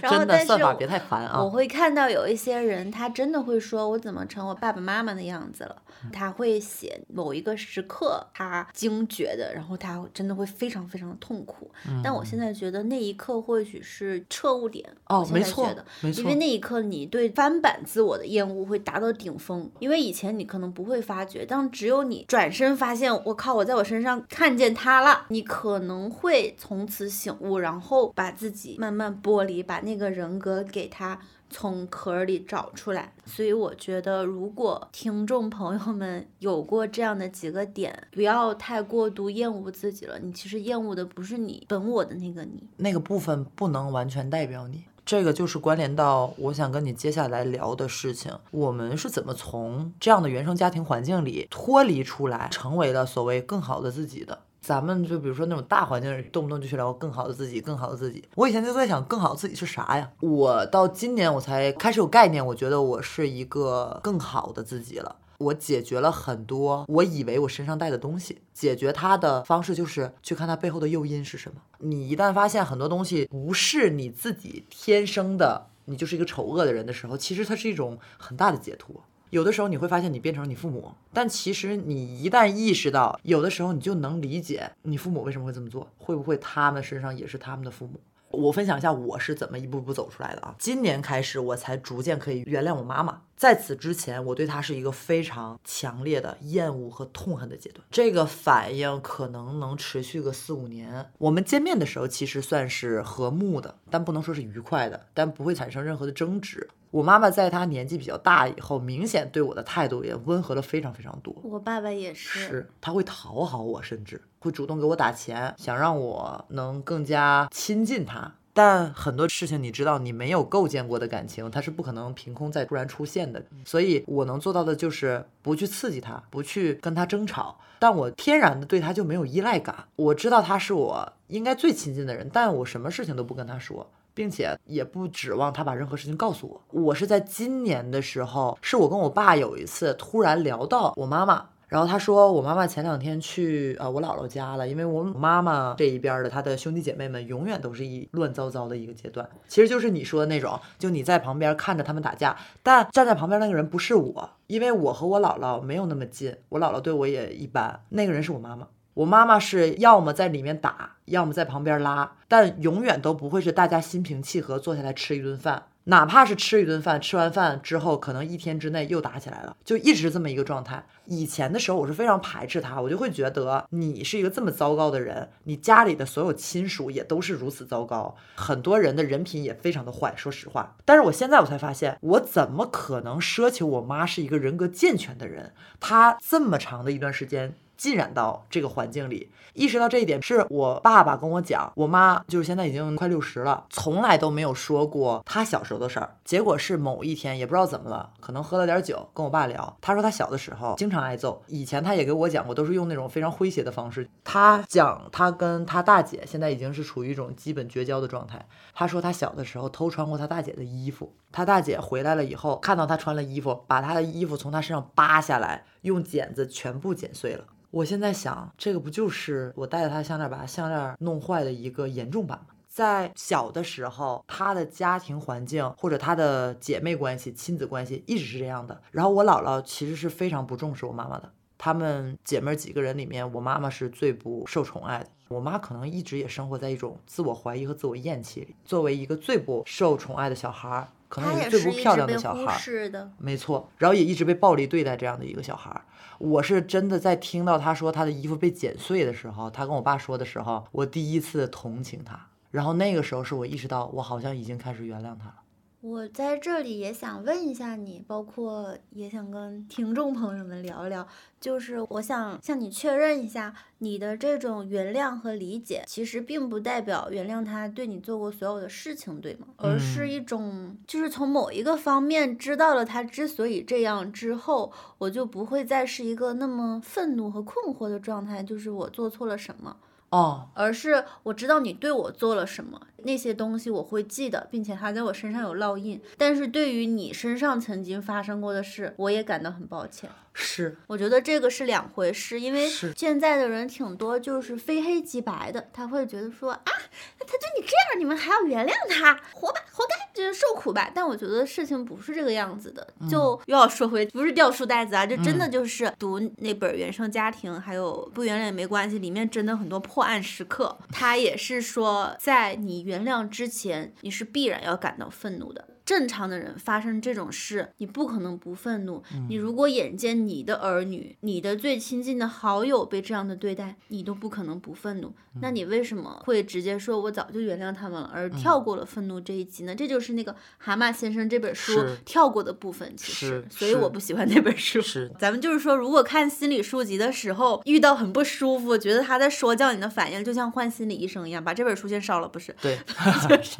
[0.01, 1.51] 然后，真的但是我算法别太烦啊我！
[1.51, 5.77] 会看到有一些人，他真的会说，我怎么成我爸爸妈妈的样子了？
[6.03, 11.71] 嗯他会写某一个时刻他惊觉的，然后他真的会非常非常的痛苦。
[12.03, 14.89] 但我现在觉得那一刻或许是彻悟点。
[15.09, 15.69] 哦没错
[16.01, 31.21] 没错因为那一刻你对翻版自我的厌恶会达到顶峰，因为以前你可能不会发觉，但只有你转身发现，我靠，我在我身上看见他了，你可能会从此醒悟，然后把自己慢慢剥离，把那个人格给他。
[31.53, 40.17] 从壳里找出来，所以我觉得，如果听众朋友们 有过这样的几个点，不要太过度厌恶自己了。
[40.21, 44.85] 你其实厌恶的不是你本我的那个你，那个部分不能完全代表你。
[45.11, 54.39] 这个就是关联到我想跟你接下来聊的事情，我们是怎么从这样的原生家庭环境里脱离出来，成为了所谓更好的自己的。
[54.61, 58.23] 咱们就比如说那种大环境里，动不动就去聊更好的自己，更好的自己。
[58.37, 60.09] 我以前就在想，更好的自己是啥呀？
[60.21, 65.17] 我到今年我才开始有概念，我觉得我是一个更好的自己了。
[65.41, 71.63] 我解决了很多我以为我身上带的东西，解决它的方式就是去看它背后的诱因是什么。
[71.79, 79.03] 你一旦发现很多东西不是你自己天生的，你就是一个丑恶的人的时候，其实它是一种很大的解脱。
[79.31, 87.99] 有的时候你会发现你变成你父母，但其实你一旦意识到，有的时候你就能理解你父母为什么会这么做，会不会他们身上也是他们的父母。
[88.31, 90.55] 我分享一下我是怎么一步步走出来的啊。
[90.59, 93.23] 今年开始，我才逐渐可以原谅我妈妈。
[93.37, 97.85] 在此之前，我对她是一个非常强烈的厌恶和痛恨的阶段。
[97.91, 101.11] 这个反应可能能持续个四五年。
[101.19, 106.69] 我们见面的时候其实算是和睦的，但不能说是愉快的，但不会产生任何的争执。
[106.91, 111.35] 我妈妈在她年纪比较大以后，明显对我的态度也温和了非常非常多。
[111.43, 112.41] 我爸爸也是。
[112.41, 118.33] 是，他会讨好我，甚至会主动给我打钱，想让我能更加亲近他。
[118.53, 123.43] 但很多事情你知道，你没有构建过的感情，它是不可能凭空再突然出现的。
[123.65, 127.59] 所以我能做到的就是不去刺激他，不去跟他争吵。
[127.79, 129.85] 但我天然的对他就没有依赖感。
[129.97, 133.89] 我知道他是我应该最亲近的人，但我什么事情都不跟他说。
[134.13, 136.61] 并且也不指望他把任何事情告诉我。
[136.73, 158.67] 我是在今年的时候，是我跟我爸有一次突然聊到我妈妈，然后他说我妈妈前两天去呃我姥姥家了，因为我妈妈这一边的她的兄弟姐妹们永远都是一乱糟糟的一个阶段，其实就是你说的那种，就你在旁边看着他们打架，但站在旁边那个人不是我，因为我和我姥姥没有那么近，我姥姥对我也一般，那个人是我妈妈。
[158.95, 165.63] 我妈妈是要么在里面打，要么在旁边拉，但永远都不会是大家心平气和坐下来吃一顿饭。
[165.85, 170.85] 哪怕是吃一顿饭，吃完饭之后，可能一天之内又打起来了，就一直这么一个状态。
[171.07, 180.15] 以前的时候，我是非常排斥他，我就会觉得你是一个这么糟糕的人，你家里的所有亲属也都是如此糟糕，很多人的人品也非常的坏。
[180.15, 185.53] 说实话，但是我现在我才发现，我怎么可能奢求我妈是一个人格健全的人？
[185.81, 187.55] 她这么长的一段时间。
[187.81, 196.15] 浸染到这个环境里，意识到这一点，是我爸爸跟我讲，我妈就是现在已经快六十了，从来都没有说过她小时候的事儿。
[196.23, 204.07] 结果是某一天，也不知道怎么了，可能喝了点酒，跟我爸聊，他说他小的时候经常挨揍，以前他也给我讲过，都是用那种非常诙谐的方式。
[204.23, 208.47] 他讲他跟他大姐现在已经是处于一种基本绝交的状态。
[208.75, 217.45] 他说他小的时候偷穿过他大姐的衣服，他大姐回来了以后，看到他穿了衣服，把他的衣服从他身上扒下来，用剪子全部剪碎了。
[217.71, 222.55] 我现在想，这个不就是我戴着他项链把他项链弄坏的一个严重版吗？
[222.69, 228.81] 在小的时候，他的家庭环境或者他的姐妹关系、亲子关系一直是这样的。
[228.91, 235.07] 然后我姥姥其实是非常不重视我妈妈的，她们姐妹几个人里面，我妈妈是最不受宠爱的。
[235.29, 238.57] 我妈可能一直也生活在一种自我怀疑和自我厌弃里。
[238.65, 242.59] 作为一个最不受宠爱的小孩儿，可能也是最不漂亮的小孩儿。
[242.59, 243.11] 视的。
[243.19, 245.85] 没错，然后也一直被暴力对待这样的一个小孩儿。
[246.17, 252.29] 我是真的在听到他说他的衣服被剪碎的时候，他跟我爸说的时候，我第一次同情他。
[252.51, 255.35] 然后那个时候是我意识到，我好像已经开始原谅他了。
[255.83, 261.09] 我在这里也想问一下你，包括也想跟听众朋友们聊一聊，
[261.41, 269.47] 就是我想向你确认一下，你的这种原谅和理解，其实并不代表原谅他对你做过所有的事情，对吗？
[269.57, 279.75] 而是嗯一种，就是从某一个方面知道了他之所以这样之后，我就不会再是一个那么愤怒和困惑的状态，就是我做错了什么。
[280.11, 286.01] 哦，而是我知道你对我做了什么，那些东西我会记得，并且它在我身上有烙印。
[286.19, 290.11] 但是对于你身上曾经发生过的事，我也感到很抱歉。
[290.41, 300.91] 是，我觉得这个是两回事，因为现在的人挺多就是非黑即白的，他会觉得说啊，那他对你这样，你们还要原谅他，活吧，活该，就是受苦吧。
[300.95, 310.77] 但我觉得事情不是这个样子的，就又要说回不是掉书袋子啊，就真的就是读那本《原生家庭》，还有不原谅也没关系，里面真的很多破案时刻。
[310.91, 315.69] 他也是说，在你原谅之前，你是必然要感到愤怒的。
[315.91, 319.03] 正常的人发生这种事，你不可能不愤怒。
[319.29, 325.13] 你如果眼见你的儿女、你的最亲近的好友被这样的对待，你都不可能不愤怒。
[325.41, 329.75] 那你为什么会直接说“我早就原谅他们了”，而跳过了愤怒这一集呢？
[329.75, 334.81] 这就是那个《蛤蟆先生》这本书跳过的部分，其实，所以我不喜欢那本书。
[334.81, 342.55] 是咱们就是说，如果看心理书籍的时候遇到很不舒服，觉得他在说教你的反应，就像换心理医生一样，把这本书先烧了，不是？
[342.63, 342.79] 对，
[343.29, 343.57] 就是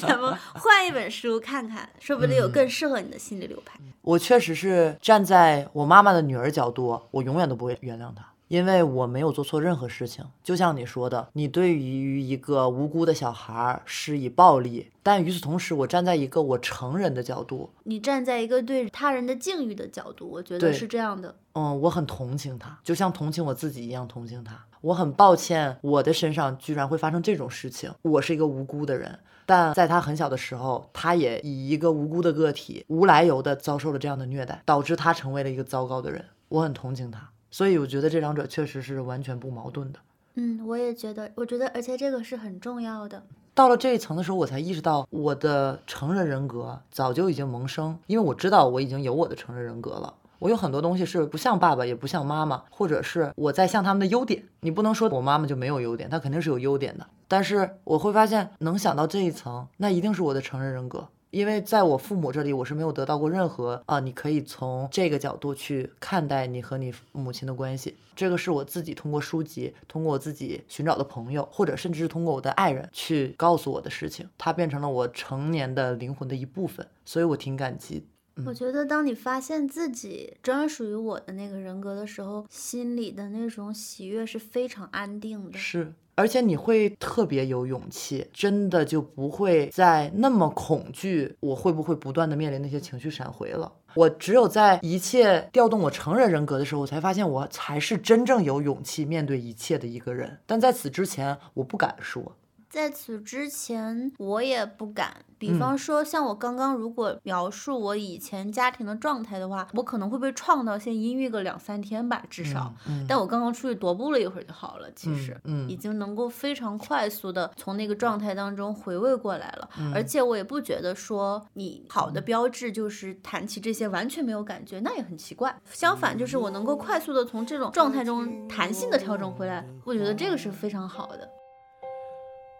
[0.00, 3.78] 咱们换一本书看看看，说不定有嗯更适合你的心理流派。
[4.00, 10.24] 我确实是站在我妈妈的女儿角度，我永远都不会原谅她，因为我没有做错任何事情。
[10.42, 21.34] 就像你说的，你对于一个无辜的小孩儿施以暴力，但与此同时，我站在一个我成人的角度，你站在一个对他人的境遇的角度，我觉得是这样的。
[21.52, 24.58] 嗯，我很同情他，就像同情我自己一样同情他。
[24.80, 27.92] 我很抱歉，我的身上居然会发生这种事情。
[28.00, 36.24] 我是一个无辜的人，但在他很小的时候，他也以一个无辜的个体无来由的遭受了这样的虐待，导致他成为了一个糟糕的人。
[36.48, 39.98] 我很同情他，所以我觉得这两者确实是完全不矛盾的。
[40.34, 43.22] 嗯，我也觉得，我觉得，而且这个是很重要的。
[43.52, 50.14] 到了这一层的时候，我才意识到我的成人人格早就已经萌生，因为我知道我已经有我的成人人格了。
[50.40, 54.42] 我有很多东西是不像爸爸，也不像妈妈，或者是我在像他们的优点。
[54.60, 57.06] 你不能说我妈妈就没有优点，她肯定是有优点的。
[57.28, 61.06] 但是我会发现，能想到这一层，那一定是我的成人人格。
[61.30, 67.96] 因为在我父母这里，我是没有得到过任何啊，你可以从这个角度去看待你和你母亲的关系。
[68.16, 78.04] 这个是我自己通过书籍，通过我自己寻找的朋友，或者甚至是通过我的爱人去告诉我的事情，它变成了我成年的灵魂的一部分，所以我挺感激。
[78.46, 85.58] 我觉得，当你发现自己专属于我的那个人格的时候，心里的那种喜悦是非常安定的。
[85.58, 93.70] 是，而且你会特别有勇气，真的就不会再那么恐惧，我会不会不断的面临那些情绪闪回了。
[93.96, 100.38] 我只有在一切调动我成人人格的时候，我才发现我才是真正有勇气面对一切的一个人。
[100.46, 102.36] 但在此之前，我不敢说。
[102.70, 105.16] 在此之前，我也不敢。
[105.38, 112.72] 比嗯方说，像我刚刚如果描述我以前家庭的状态的话，我可能会被创到先阴郁个两三天吧，至少。
[112.86, 119.68] 嗯，但我刚刚出去踱步了一会儿就好了，其实，嗯嗯已经能够非常快速的从那个状态当中回味过来了。
[119.78, 125.58] 嗯而且我也不觉得说你好的标志就是谈起这些完全没有感觉，那也很奇怪。
[125.72, 131.28] 相反，就是我能够快速的从这种状态中弹性的调整回来，我觉得这个是非常好的。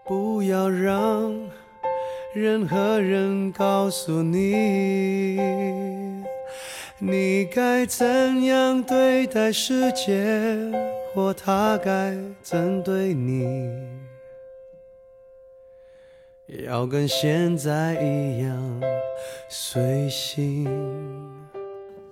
[0.04, 1.32] 不要让
[2.34, 5.36] 任何人告诉你，
[6.98, 10.24] 你该怎样对待世界，
[11.14, 13.70] 或他该怎对你。
[16.66, 18.80] 要跟现在一样
[19.48, 21.29] 随性。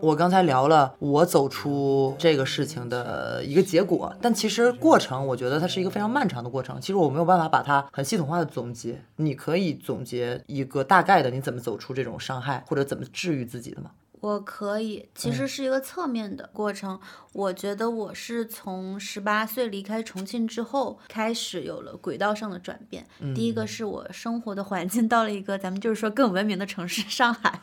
[0.00, 6.80] 我刚才聊了我走出这个事情的一个结果，但其实过程我觉得它是一个非常漫长的过程。
[6.80, 9.02] 其实我没有办法把它很系统化的总结。
[9.16, 13.90] 你可以总结一个大概的，你怎么走出这种伤害，或者怎么治愈自己的吗？
[14.20, 16.98] 我可以，其实是一个侧面的过程。
[17.32, 23.06] 我觉得我是从十八岁离开重庆之后，开始有了轨道上的转变。
[23.34, 27.60] 第一个是我生活的环境到了一个咱们就是说更文明的城市上海，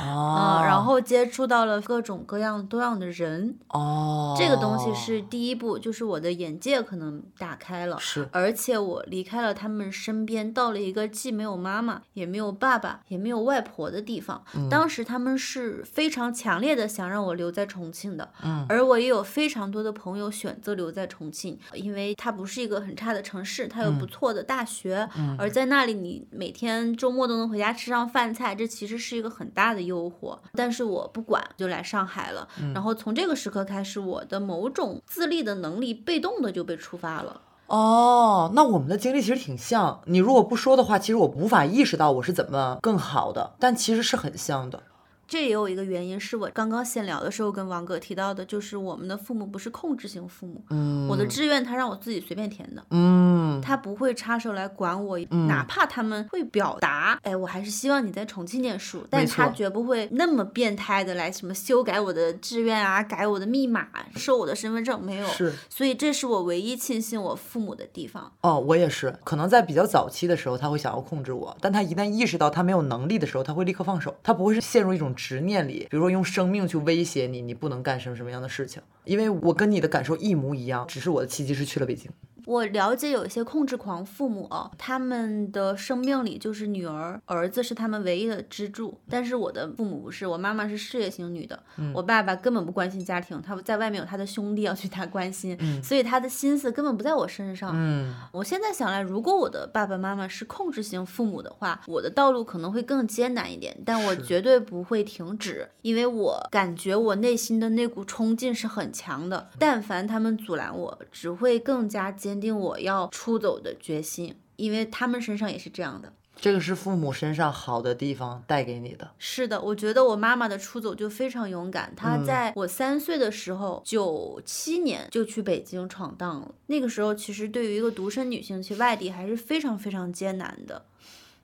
[0.00, 8.28] 哦嗯，然后接触到了各种各样多样的人，哦，这个东西是第一步，就是我的眼界可能打开了，是。
[8.32, 14.42] 而且我离开了他们身边，到了一个既没有妈妈，也没有爸爸，也没有外婆的地方。
[14.54, 14.68] 嗯。
[14.68, 18.66] 当时他们是非常强烈的想让我留在重庆的，嗯。
[18.68, 25.08] 而我也有非常多的朋友选择留在重庆，因为它不是一个很差的城市，它有不错的大学，
[25.38, 30.38] 而在那里你每天周末都能回家吃上饭菜，这其实是一个很大的诱惑。
[30.54, 32.48] 但是我不管，就来上海了。
[32.74, 37.40] 然后从这个时刻开始，我的某种自立的能力被动的就被触发了。
[37.66, 40.00] 哦，那我们的经历其实挺像。
[40.06, 44.82] 你如果不说的话，其实我无法意识到我是怎么更好的，但其实是很像的。
[45.30, 52.84] 这也有一个原因，是我刚刚闲聊的时候跟王哥提到的，就是我们的父母不是控制型父母，嗯，我的志愿他让我自己随便填的。
[52.90, 55.16] 嗯，他不会插手来管我，
[55.46, 65.28] 哪怕他们会表达，哎，我还是希望你在重庆念书，但他绝不会那么变态的来什么修改我的志愿啊，改我的密码，收我的身份证，没有。
[65.28, 68.32] 是所以这是我唯一庆幸我父母的地方。
[68.40, 78.80] 哦，我也是，可能在比较早期的时候，他会想要控制我，但他一旦意识到他没有能力的时候，他会立刻放手，他不会是陷入一种执念里，比如说用生命去威胁你，你不能干什么什么样的事情，
[79.10, 82.08] 因为我跟你的感受一模一样，只是我的契机是去了北京。
[82.46, 88.98] 我了解有一些控制狂父母哦，他们的生命里就是女儿、儿子是他们唯一的支柱。
[89.08, 97.72] 但是我的父母不是，我妈妈是事业型女的，我爸爸根本不关心家庭，他在外面有他的兄弟要去他关心，所以他的心思根本不在我身上。
[97.74, 109.48] 嗯，我现在想来，如果我的爸爸妈妈是控制型父母的话，我的道路可能会更艰难一点，但我绝对不会停止，因为我感觉我内心的那股冲劲是很强的。
[109.58, 116.12] 但凡他们阻拦我，只会更加坚定我要出走的决心，因为他们身上也是这样的。
[116.36, 119.10] 这个是父母身上好的地方带给你的。
[119.18, 121.92] 是的，我觉得我妈妈的出走就非常勇敢。
[121.94, 126.54] 她在我三岁的时候，九七年就去北京闯荡了。
[126.68, 130.86] 那个时候，其实对于一个独身女性去外地还是非常非常艰难的。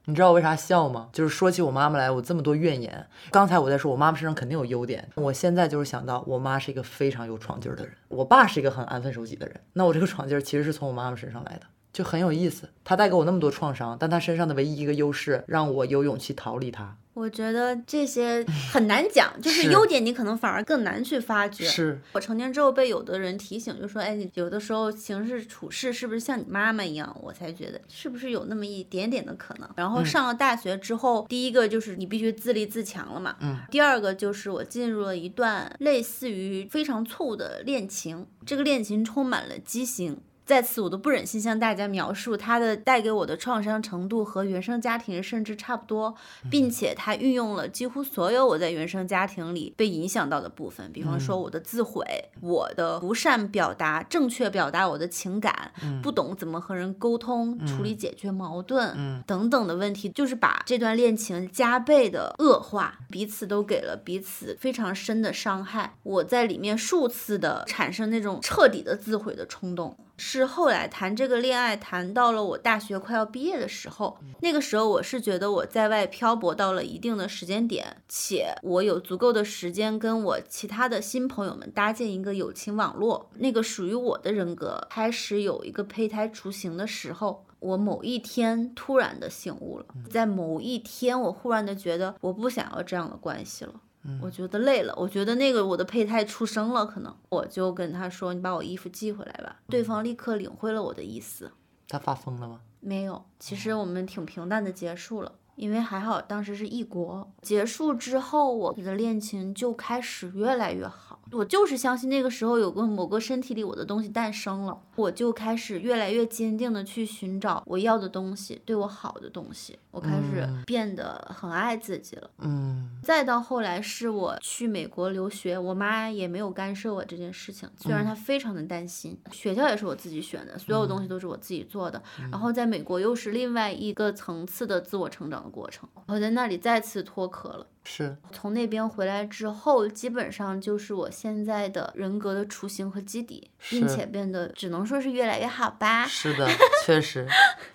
[0.09, 1.09] 你知道我为啥笑吗？
[1.13, 3.05] 就是说起我妈妈来，我这么多怨言。
[3.33, 9.61] 刚才我在说我妈妈身上肯定有优点，我现在就是想到我妈是一个非常有闯劲儿的人，我爸是一个很安分守己的人。
[9.73, 12.69] 那我这个闯劲儿其实是从我妈妈身上来的，就很有意思。
[12.85, 16.97] 她带给我那么多创伤，但她身上的唯一一个优势让我有勇气逃离她。
[17.17, 21.65] 我觉得这些很难讲，就是是优点你可能反而更难去发掘。
[21.65, 29.69] 是，我成年之后被有的人提醒，就说：“哎，你有的时候行事处事是不是像你妈妈一样？”我才觉得是不是有那么一点点的可能。
[29.77, 33.35] 然后上了大学之后，第一个就是你必须自立自强了嘛。
[33.41, 33.57] 嗯。
[33.71, 40.21] 第二个就是我进入了一段类似于非常错误的恋情，这个恋情充满了畸形。
[40.47, 46.15] 在此，我都不忍心向大家描述它的带给我的创伤程度和原生家庭甚至差不多，
[46.49, 52.05] 并且它运用了几乎所有我在原生家庭里被影响到的部分，比方说我的自毁、
[52.41, 65.97] 我的不善表达、正确表达我的情感、不懂怎么和人沟通、处理解决矛盾、等等的问题，就是把这段恋情加倍的恶化，彼此都给了彼此非常深的伤害。
[66.05, 69.97] 我在里面数次的产生那种彻底的自毁的冲动。
[70.17, 87.45] 是后来谈这个恋爱，谈到了我大学快要毕业的时候，那个时候我是觉得我在外漂泊到了一定的时间点，且我有足够的时间跟我其他的新朋友们搭建一个友情网络，那个属于我的人格开始有一个胚胎雏形的时候。
[87.59, 93.73] 我某一天突然的醒悟了，在某一天，我忽然的觉得我不想要这样的关系了。
[94.21, 101.51] 我觉得累了，我觉得那个我的胚胎出生了，可能我就跟他说：“你把我衣服寄回来吧。”对方立刻领会了我的意思，
[101.89, 102.61] 他发疯了吗？
[102.81, 103.25] 没有。
[103.39, 107.29] 其实我们挺平淡的结束了，因为还好当时是异国。
[107.43, 111.21] 结束之后，我的恋情就开始越来越好。
[111.33, 119.77] 我就是相信那个时候有个某个身体里我的东西诞生了，我就开始越来越坚定的去寻找我要的东西，对我好的东西。
[119.91, 122.31] 我开始变得很爱自己了。
[122.39, 129.19] 嗯再到后来是我去美国留学，我妈也没有干涉我这件事情，虽然她非常的担心。
[129.33, 132.01] 学校也是我自己选的，所有东西都是我自己做的。
[132.31, 137.67] 然后在美国又是另外一个层次的自我成长的过程，我在那里再次脱壳了。
[137.89, 146.05] 是，从那边回来之后，基本上就是我现在的人格的雏形和基底，并且变得只能说是越来越好吧。
[146.05, 146.49] 是的，
[146.85, 147.25] 确实。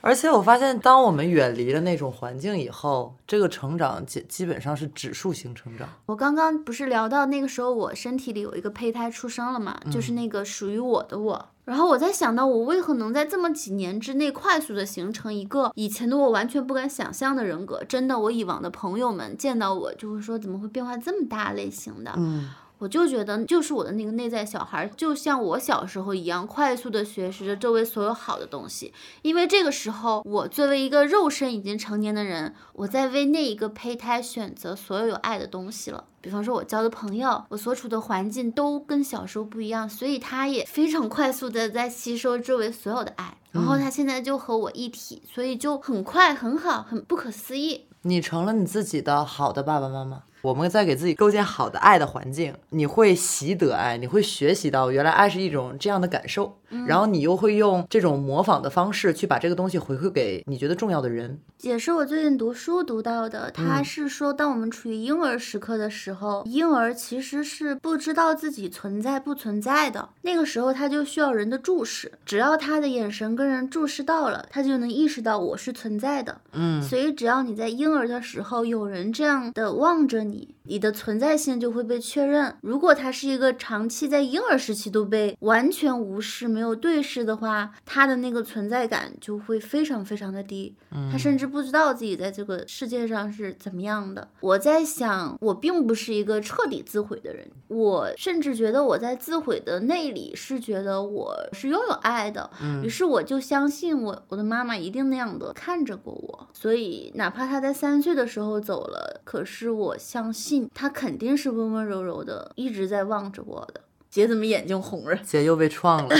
[0.01, 5.88] 而且我发现，当我们远离了那种环境以后，这个成长基基本上是指数型成长。
[6.07, 11.49] 我刚刚不是聊到那个时候，我身体里有一个胚胎出生了嘛，就是那个属于我的我。
[11.64, 17.84] 然后我在想到，我为何能在这么几年之内快速的形成一个以前的我完全不敢想象的人格？
[17.84, 22.12] 真的，我以往的朋友们见到我就会说，怎么会变化这么大类型的？
[22.18, 22.49] 嗯，
[22.82, 28.91] 我就觉得，就是我的那个内在小孩，就像我小时候一样，快速的学习着周围所有好的东西。
[29.21, 36.05] 因为这个时候，我作为一个肉身已经成年的人，我在为那一个胚胎选择所有有爱的东西了。
[36.21, 43.38] 比方说，我交的朋友，我所处的环境都跟小时候不一样，所以他也非常快速的在吸收周围所有的爱。
[43.51, 47.86] 然后他现在就和我一体，所以就很快、很好、很不可思议。
[48.01, 50.23] 你成了你自己的好的爸爸妈妈。
[50.42, 61.39] 我们在给自己构建好的爱的环境，你会习得爱，你会学习到原来爱是一种这样的感受，然后你又会用这种模仿的方式去把这个东西回馈给你觉得重要的人。
[61.62, 70.10] 也是我最近读书读到的，他是说，当我们处于婴儿时刻的时候，婴儿其实是不知道自己存在不存在的。
[70.24, 76.42] 那个时候，他就需要人的注视，只要他的眼神跟人注视到了，他就能意识到我是存在的。
[76.54, 82.55] 嗯，所以只要你在婴儿的时候有人这样的望着你，你你的存在性就会被确认。
[82.61, 90.75] 如果他是一个长期在婴儿时期都被完全无视、没有对视的话，他的那个存在感就会非常非常的低。
[91.11, 94.27] 他甚至不知道自己在这个世界上是怎么样的。
[94.39, 102.49] 我在想，我并不是一个彻底自毁的人，我甚至觉得我在自毁的内里是觉得我是拥有爱的。
[102.84, 106.47] 于是我就相信我，我的妈妈一定那样的看着过我。
[106.51, 113.82] 所以哪怕她在三岁的时候走了，可是我相相信他肯定是温温柔柔的，一直在望着我的。
[114.12, 115.16] 姐怎么眼睛红了？
[115.24, 116.16] 姐又被创了。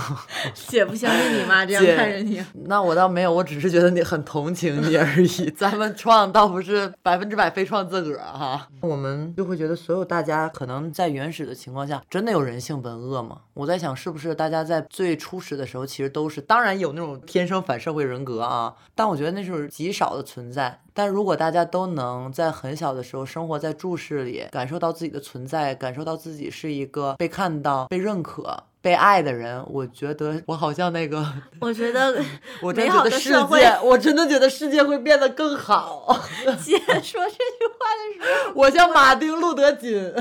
[0.66, 2.42] 姐不相信你妈这样看着你。
[2.64, 5.50] 那我倒没有，我只是觉得你很同情你而已。
[5.54, 13.42] 咱们创倒不是百分之百非创自个儿哈，我们就会觉得所有大家可能在原始的情况下，真的有人性本恶吗？
[13.52, 20.80] 我在想，是不是大家在最初始的时候，其实都是，当然有那种天生反社会人格啊，但我觉得那是极少的存在。
[20.96, 31.26] 但如果大家都能在很小的时候生活在注视里，感受到自己的存在，感受到自己是一个被看到、被认可、被爱的人，我觉得我好像那个，
[31.58, 32.22] 我觉得
[32.60, 36.06] 我真觉得世界，我真的觉得世界会变得更好。
[36.62, 40.12] 姐说这句话的时候，我像马丁路德金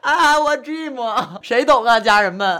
[0.00, 2.58] ，I have a dream，谁懂啊，家人们？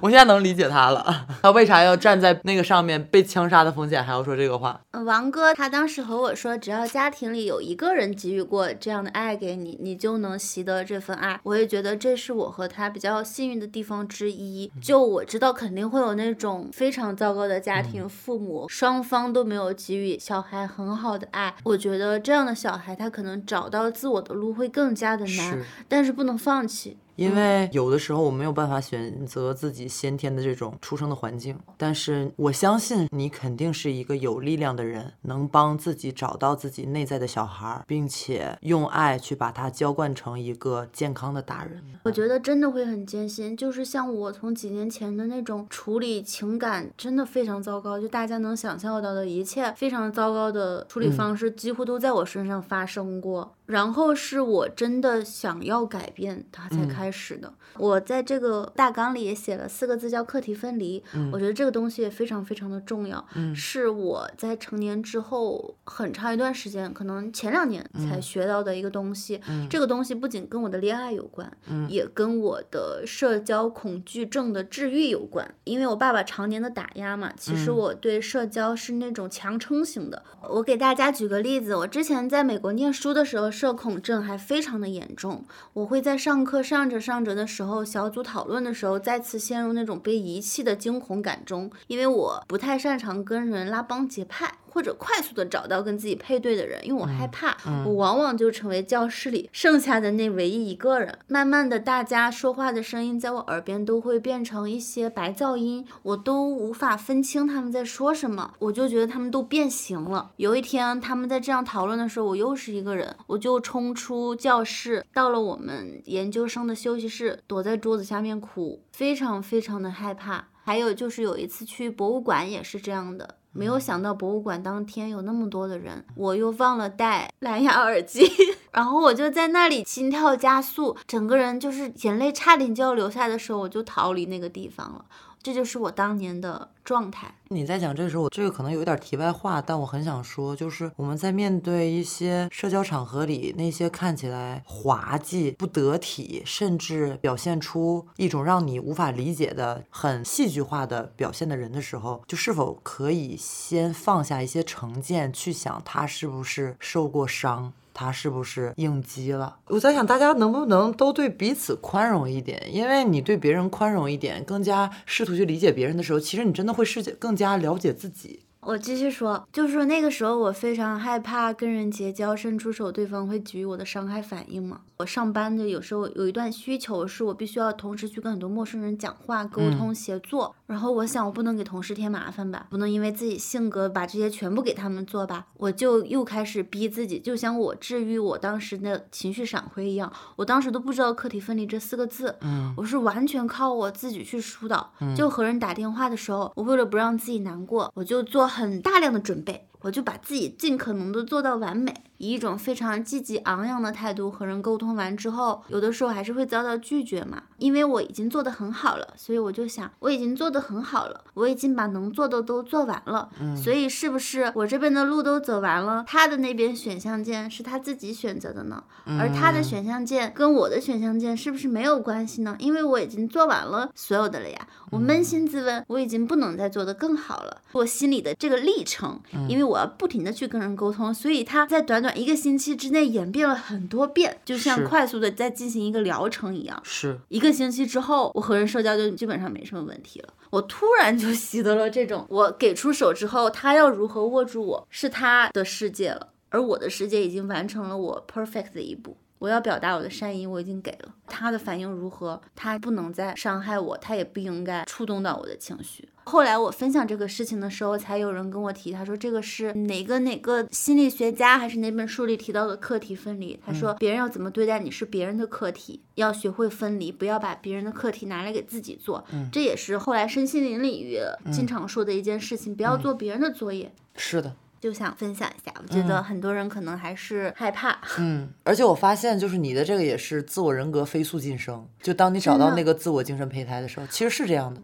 [0.00, 4.80] 我现在能理解他了，他为啥要站在那个上面被枪杀的风险还要说这个话？
[4.92, 11.38] 呃王哥他当时和我说，只要家庭里有一个人给予过这样的爱给你，你就能习得这份爱。
[11.42, 14.72] 我也觉得这是我和他比较幸运的地方之一。
[14.80, 21.54] 就我知道肯定会有那种非常糟糕的家庭，父母双方都没有给予小孩很好的爱。
[21.64, 25.58] 我觉得这样的小孩，他可能找到自我的路会更加的难，
[25.88, 26.96] 但是不能放弃。
[27.18, 41.82] 因为有的时候我没有办法选择自己先天的这种出生的环境，但是我相信你肯定是一个有力量的人，能帮自己找到自己内在的小孩儿，并且用爱去把他浇灌成一个健康的大人。
[42.04, 53.56] 我觉得真的会很艰辛，就是像我从几年前的那种处理情感，真的非常糟糕，就大家能想象到的一切非常糟糕的处理方式，几乎都在我身上发生过。
[53.68, 57.52] 然后是我真的想要改变它才开始的。
[57.76, 61.04] 我在这个大纲里也写了四个字，叫课题分离。
[61.30, 63.22] 我觉得这个东西也非常非常的重要，
[63.54, 69.38] 是我在成年之后很长一段时间，可能前两年才学到的一个东西。
[69.68, 71.52] 这个东西不仅跟我的恋爱有关，
[71.88, 75.54] 也跟我的社交恐惧症的治愈有关。
[75.64, 80.24] 因为我爸爸常年的打压嘛，其实我对社交是那种强撑型的。
[80.48, 85.44] 我给大家举个例子，我之前在美国念书的时候，社恐症还非常的严重。
[85.72, 94.54] 我会在上课上着上着的时候，小组讨论的时候，再次陷入那种被遗弃的惊恐感中，因为我不太擅长跟人拉帮结派。
[94.70, 101.18] 或者快速的找到跟自己配对的人，因为我害怕，我往往就成为教室里剩下的那唯一一个人。
[101.26, 110.32] 慢慢的，大家说话的声音在我耳边都会变成一些白噪音，我都无法分清他们在说什么，我就觉得他们都变形了。
[110.36, 120.48] 有一天，他们在这样讨论的时候，我又是一个人，我就冲出教室，到了我们研究生的休息室，躲在桌子下面哭，非常非常的害怕。
[120.64, 128.30] 还有就是有一次去博物馆也是这样的，没有想到博物馆当天有那么多的人，我又忘了带蓝牙耳机，
[128.70, 135.04] 然后我就在那里心跳加速，整个人就是眼泪差点就要流下的时候，我就逃离那个地方了。
[135.48, 137.34] 这就是我当年的状态。
[137.48, 157.72] 你在讲这个时候，我这个可能有点题外话，但我很想说，就是我们在面对一些社交场合里那些看起来滑稽、不得体，甚至表现出一种让你无法理解的很戏剧化的表现的人的时候，就是否可以先放下一些成见，去想他是不是受过伤。
[158.00, 159.56] 他是不是应激了？
[159.66, 162.62] 我在想，大家能不能都对彼此宽容一点？
[162.70, 168.44] 因为你对别人宽容一点，更加试图去理解别人的时候，其实你真的会世界更加了解自己。
[168.60, 174.80] 我继续说，就是那个时候我非常害怕跟人结交，伸出手对方会给予我的伤害反应嘛。
[174.98, 194.92] 我上班的有时候有一段需求是我必须要同时去跟很多陌生人讲话、沟通、协作，然后我想我不能给同事添麻烦吧，不能因为自己性格把这些全部给他们做吧，我就又开始逼自己，就像我治愈我当时的情绪闪回一样，我当时都不知道课题分离这四个字，嗯我是完全靠我自己去疏导。
[195.16, 207.42] 就和人打电话的时候，我为了不让自己难过，我就做很大量的准备，我就把自己尽可能的做到完美，以一种非常积极昂扬的态度和人沟通完之后，有的时候还是会遭到拒绝嘛。
[207.58, 218.84] 因为我已经做得很好了，所以我就想，我已经做得很好了，我已经把能做的都做完了，嗯所以是不是我这边的路都走完了，他的那边选项键是他自己选择的呢？
[219.18, 222.54] 而他的选项键跟我的选项键是不是没有关系呢？
[222.58, 224.68] 因为我已经做完了所有的了呀。
[224.90, 227.60] 我扪心自问，我已经不能再做得更好了。
[227.72, 236.80] 我心里的这个历程，因为我要不停的去跟人沟通，所以他在短短一个星期之内演变了很多遍，就像快速的在进行一个疗程一样。
[236.84, 240.28] 是，一个星期之后，我和人社交就基本上没什么问题了。
[240.50, 249.16] 我突然就习得了这种，我给出手之后，他要如何握住我是他的世界了，而我的世界已经完成了我 perfect 的一步。
[249.38, 256.08] 我要表达我的善意，我已经给了他的反应如何，他不能再伤害我，他也不应该触动到我的情绪。
[256.24, 263.58] 后来我分享这个事情的时候，才有人跟我提，他说这个是哪个哪个心理学家还是哪本书里提到的课题分离。
[263.64, 269.24] 他说别人要怎么对待你是别人的课题，要学会分离，不要把别人的课题拿来给自己做。
[269.50, 271.18] 这也是后来身心灵领域
[271.50, 273.90] 经常说的一件事情，不要做别人的作业。
[274.14, 277.98] 是的，就想分享一下，我觉得很多人可能还是害怕。
[278.18, 281.86] 嗯，而且我发现，就是你的这个也是自我人格飞速晋升。
[282.02, 284.80] 就当你找到那个自我精神胚胎的时候，其实是这样的。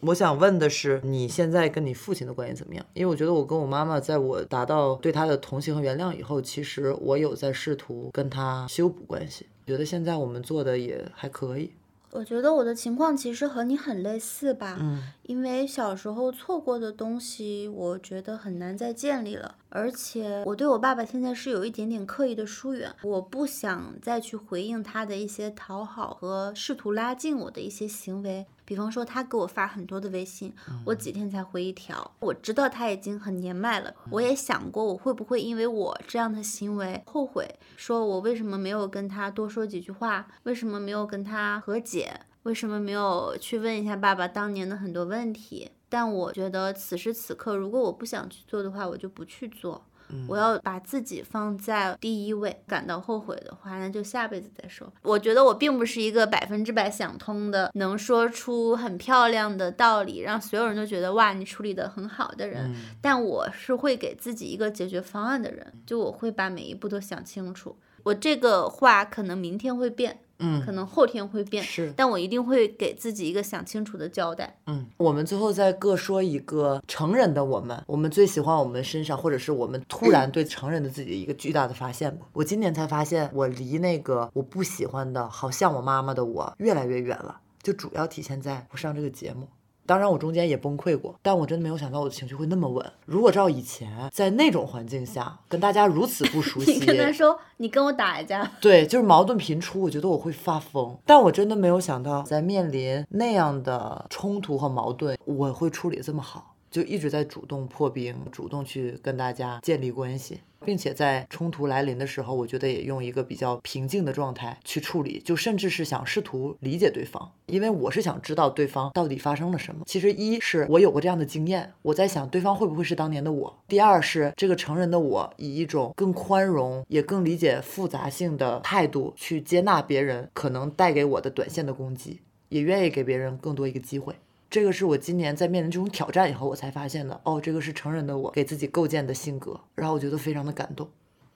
[0.00, 2.84] 我想问的是，你现在跟你父亲的关系怎么样？
[2.92, 9.46] 因为我觉得我跟我妈妈，在我达到对她的同情和原谅以后，其实我有在试图跟她修补关系。
[9.64, 11.72] 觉得现在我们做的也还可以。
[12.12, 19.56] 我觉得我的情况其实和你很类似吧，嗯因为小时候错过的东西，我觉得很难再建立了。
[19.74, 28.46] 而且我对我爸爸现在是有一点点刻意的疏远，我不想再去回应他的一些讨好和试图拉近我的一些行为。
[28.64, 30.54] 比方说，他给我发很多的微信，
[30.84, 32.14] 我几天才回一条。
[32.20, 45.70] 我知道他已经很年迈了，我也想过我会不会因为我这样的行为后悔，说我为什么没有跟他多说几句话，为什么没有跟他和解，为什么没有去问一下爸爸当年的很多问题？
[45.92, 49.84] 但我觉得此时此刻，如果我不想去做的话，我就不去做。
[50.28, 54.90] 我要把自己放在第一位，感到后悔的话，那就下辈子再说。
[55.02, 62.74] 我觉得我并不是一个百分之百想通的，能说出很漂亮的道理，让所有人都觉得哇，你处理得很好的人。
[63.00, 67.76] 但我是会给自己一个解决方案的人，就我会把每一步都想清楚。
[68.02, 74.58] 我这个话可能明天会变，嗯可能后天会变，是但我一定会给自己一个想清楚的交代。
[74.66, 82.26] 嗯，我们最后再各说一个成人的我们，我们最喜欢我们身上，或者是我们突然对成人的自己一个巨大的发现吧。
[82.32, 87.40] 我今年才发现，我离那个我不喜欢的，好像我妈妈的我越来越远了。
[87.62, 89.46] 就主要体现在我上这个节目。
[89.92, 92.82] 当然，我中间也崩溃过，但我真的没有想到我的情绪会那么稳。
[93.04, 100.96] 如果照以前在那种环境下跟大家如此不熟 悉，你跟他说，你跟我打一架， 对，就是矛盾频出，我觉得我会发疯。
[101.04, 119.82] 但我真的没有想到，在面临那样的冲突和矛盾，我会处理得这么好，就一直在主动破冰，主动去跟大家建立关系，并且在冲突来临的时候，我觉得也用一个比较平静的状态去处理，就甚至是想试图理解对方，因为我是想知道对方到底发生了什么。
[119.86, 134.14] 其实一是我有过这样的经验，我在想对方会不会是当年的我；第二是这个成人的我以一种更宽容也更理解复杂性的态度去接纳别人可能带给我的短线的攻击，也愿意给别人更多一个机会。
[134.52, 137.18] 这个是我今年在面临这种挑战以后，我才发现的。
[137.24, 140.86] 哦，这个是成人的我给自己构建的性格，然后我觉得非常的感动。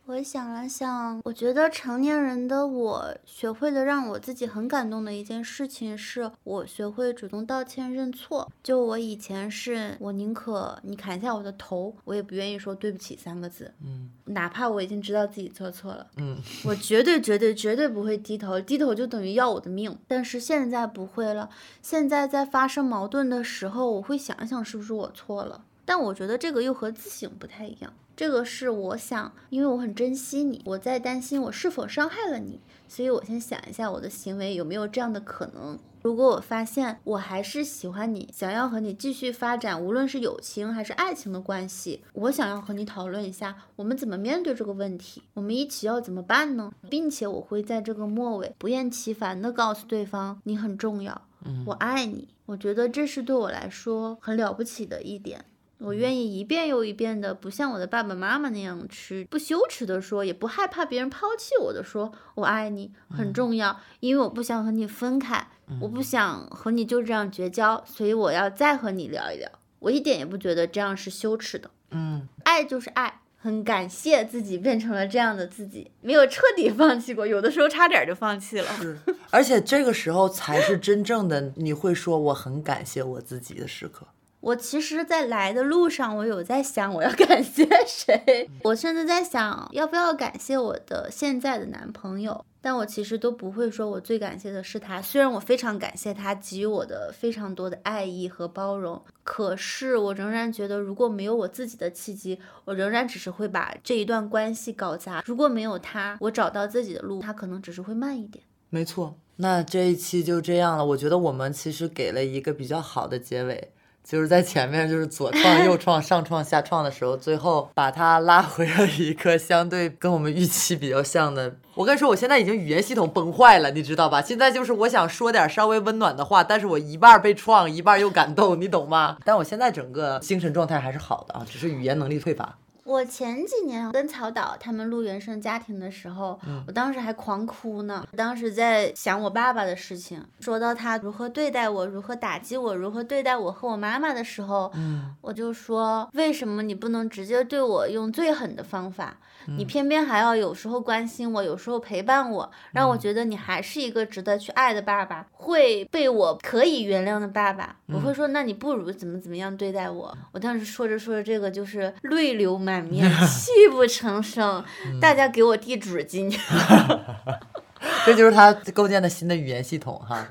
[0.09, 8.49] 我想了想，我觉得成年人的我学会的让我自己很感动的一件事情，是我学会主动道歉认错。
[8.63, 16.07] 就我以前是我宁可你砍下我的头，我也不愿意说对不起三个字，嗯哪怕我已经知道自己做错了。
[16.19, 19.99] 嗯我绝对绝对绝对不会低头，低头就等于要我的命。
[20.07, 21.51] 但是现在不会了，
[21.83, 25.65] 现在在发生矛盾的时候，我会想一想是不是我错了。
[25.85, 32.59] 但我觉得这个又和自省不太一样，这个是我想，因为我很珍惜你，我在担心我是否伤害了你，
[32.89, 35.79] 所以我先想一下我的行为有没有这样的可能。
[36.03, 46.73] 如果我发现我还是喜欢你，想要和你继续发展，无论是友情还是爱情的关系，我想要和你讨论一下，我们怎么面对这个问题，我们一起要怎么办呢？
[46.89, 51.21] 并且我会在这个末尾不厌其烦地告诉对方，你很重要，
[51.67, 52.29] 我爱你。
[52.47, 55.45] 我觉得这是对我来说很了不起的一点。
[55.79, 65.49] 我愿意一遍又一遍的，不像我的爸爸妈妈那样去不羞耻的说，也不害怕别人抛弃我的说，我爱你很重要，因为我不想和你分开，
[65.81, 69.51] 我不想和你就这样绝交，所以我要再和你聊一聊。
[69.79, 78.73] 我一点也不觉得这样是羞耻的，嗯，爱就是爱，很感谢自己变成了这样的自己，没有彻底放弃过，有的时候差点就放弃了。
[78.79, 78.99] 是，
[79.31, 84.07] 而且这个时候才是真正的你会说我很感谢我自己的时刻。
[84.47, 88.49] 我其实，在来的路上，我有在想我要 感谢谁。
[88.63, 92.45] 我甚至在想，要不要感谢我的现在的男朋友。
[92.61, 95.03] 但我其实都不会说，我最感谢的是他。
[95.03, 105.25] 虽然我非常感谢他给予我的非常多的爱意和包容，可是我仍然觉得，如果没有我自己的契机，我仍然只是会把这一段关系搞砸。
[105.27, 108.45] 如果没有他，我找到自己的路，他可能只是会慢一点。
[108.71, 110.85] 没错，那这一期就这样了。
[110.87, 113.73] 我觉得我们其实给了一个比较好的结尾。
[114.07, 121.57] 就是在前面就是左创右 创上创下创的时候，最后把它拉回了一个相对跟我们预期比较像的。
[121.75, 124.23] 我跟你说，我现在已经语言系统崩坏了，你知道吧？
[124.23, 129.17] 现在就是我想说点稍微温暖的话，但是我一半被创，一半又感动，你懂吗？
[129.25, 132.57] 但我现在整个精神状态还是好的啊，只是语言能力匮乏。
[132.87, 138.07] 我前几年跟曹导他们录原生家庭的时候，我当时还狂哭呢。
[138.17, 144.73] 当时在想我爸爸的事情，说到他如何对待我，如何打击我，如何对待我和我妈妈的时候，
[145.21, 149.17] 我就说为什么你不能直接对我用最狠的方法？
[149.57, 157.77] 你偏偏还要有时候关心我，有时候陪伴我，让我觉得你还是一个值得去爱的爸爸，会被我可以原谅的爸爸。
[157.87, 160.17] 我会说，那你不如怎么怎么样对待我。
[160.33, 164.65] 我当时说着说着这个，就是泪流满面， 泣不成声。
[165.01, 166.35] 大家给我递纸巾。
[168.05, 170.27] 这就是他构建的新的语言系统哈。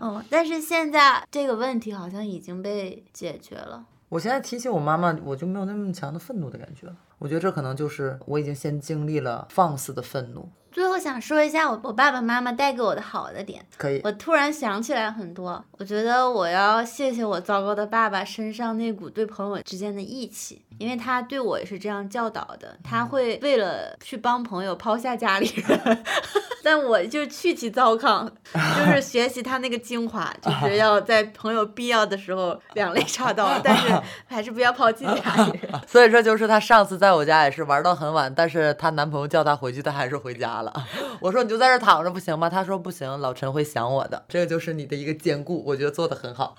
[0.00, 3.84] 嗯， 但是现在这个问题好像已经被解决了。
[4.08, 6.94] 我现在提起我妈妈，我就没有那么强的愤怒的感觉了。
[7.20, 10.48] 我觉得这可能就是我已经先经历了放肆的愤怒。
[10.72, 14.00] 最后想说一下我我爸爸妈妈带给我的好的点，可以。
[14.04, 26.04] 我突然想起来很多，我觉得我要谢谢我糟糕的爸爸身上那股对朋友之间的义气，因为他对我也是这样教导的，他会为了去帮朋友抛下家里人，
[26.62, 33.88] 但我就去其糟糠，就是 学习他那个精华，就是要在朋友必要的时候两肋插刀，但是
[34.28, 35.80] 还是不要抛弃家里人。
[35.86, 40.59] 所以这就是他上次在我家也是玩到很晚，但是她男朋友叫她回去，她还是回家。
[41.20, 42.48] 我说你就在这躺着不行吗？
[42.50, 44.24] 他说不行，老陈会想我的。
[44.28, 46.56] 这个就是你的一个兼顾，我觉得做的很好。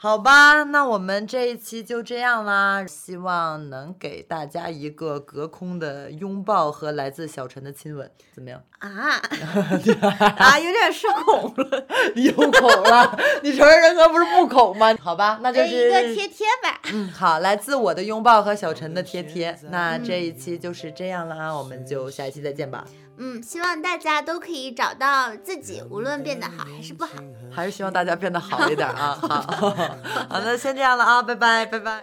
[0.00, 2.86] 好吧，那我们这一期就这样啦。
[2.86, 8.62] 希望能给大家一个隔空的拥抱和来自小陈的亲吻，怎么样？
[8.78, 8.88] 啊
[10.38, 13.18] 啊，有点社恐了， 有恐了。
[13.42, 14.96] 你承认人格不是不恐吗？
[15.00, 16.80] 好吧，那就是一个贴贴吧。
[16.92, 19.58] 嗯，好，来自我的拥抱和小陈的贴贴。
[19.70, 22.84] 那这一期就是这样啦，我们就下一期再见吧。
[23.20, 27.10] 嗯，希望大家都可以找到自己，无论变得好还是不好，
[27.52, 29.18] 还是希望大家变得好一点啊！
[29.20, 29.40] 好，
[29.70, 32.02] 好，那先这样了啊，拜拜，拜拜。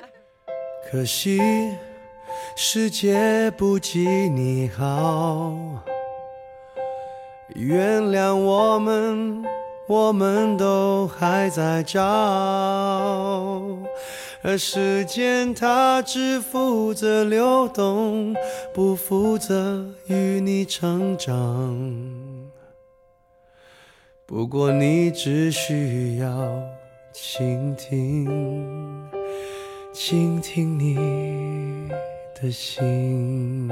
[0.92, 1.40] 可惜
[2.56, 5.56] 世界不及你好，
[7.56, 9.44] 原谅我们，
[9.88, 12.02] 我们都还在找。
[14.48, 18.36] 而时间它只负责流动，
[18.76, 21.76] 不负责与你成长。
[24.28, 26.30] 不过你只需要
[27.12, 29.10] 倾听，
[29.92, 31.90] 倾听你
[32.40, 33.68] 的心。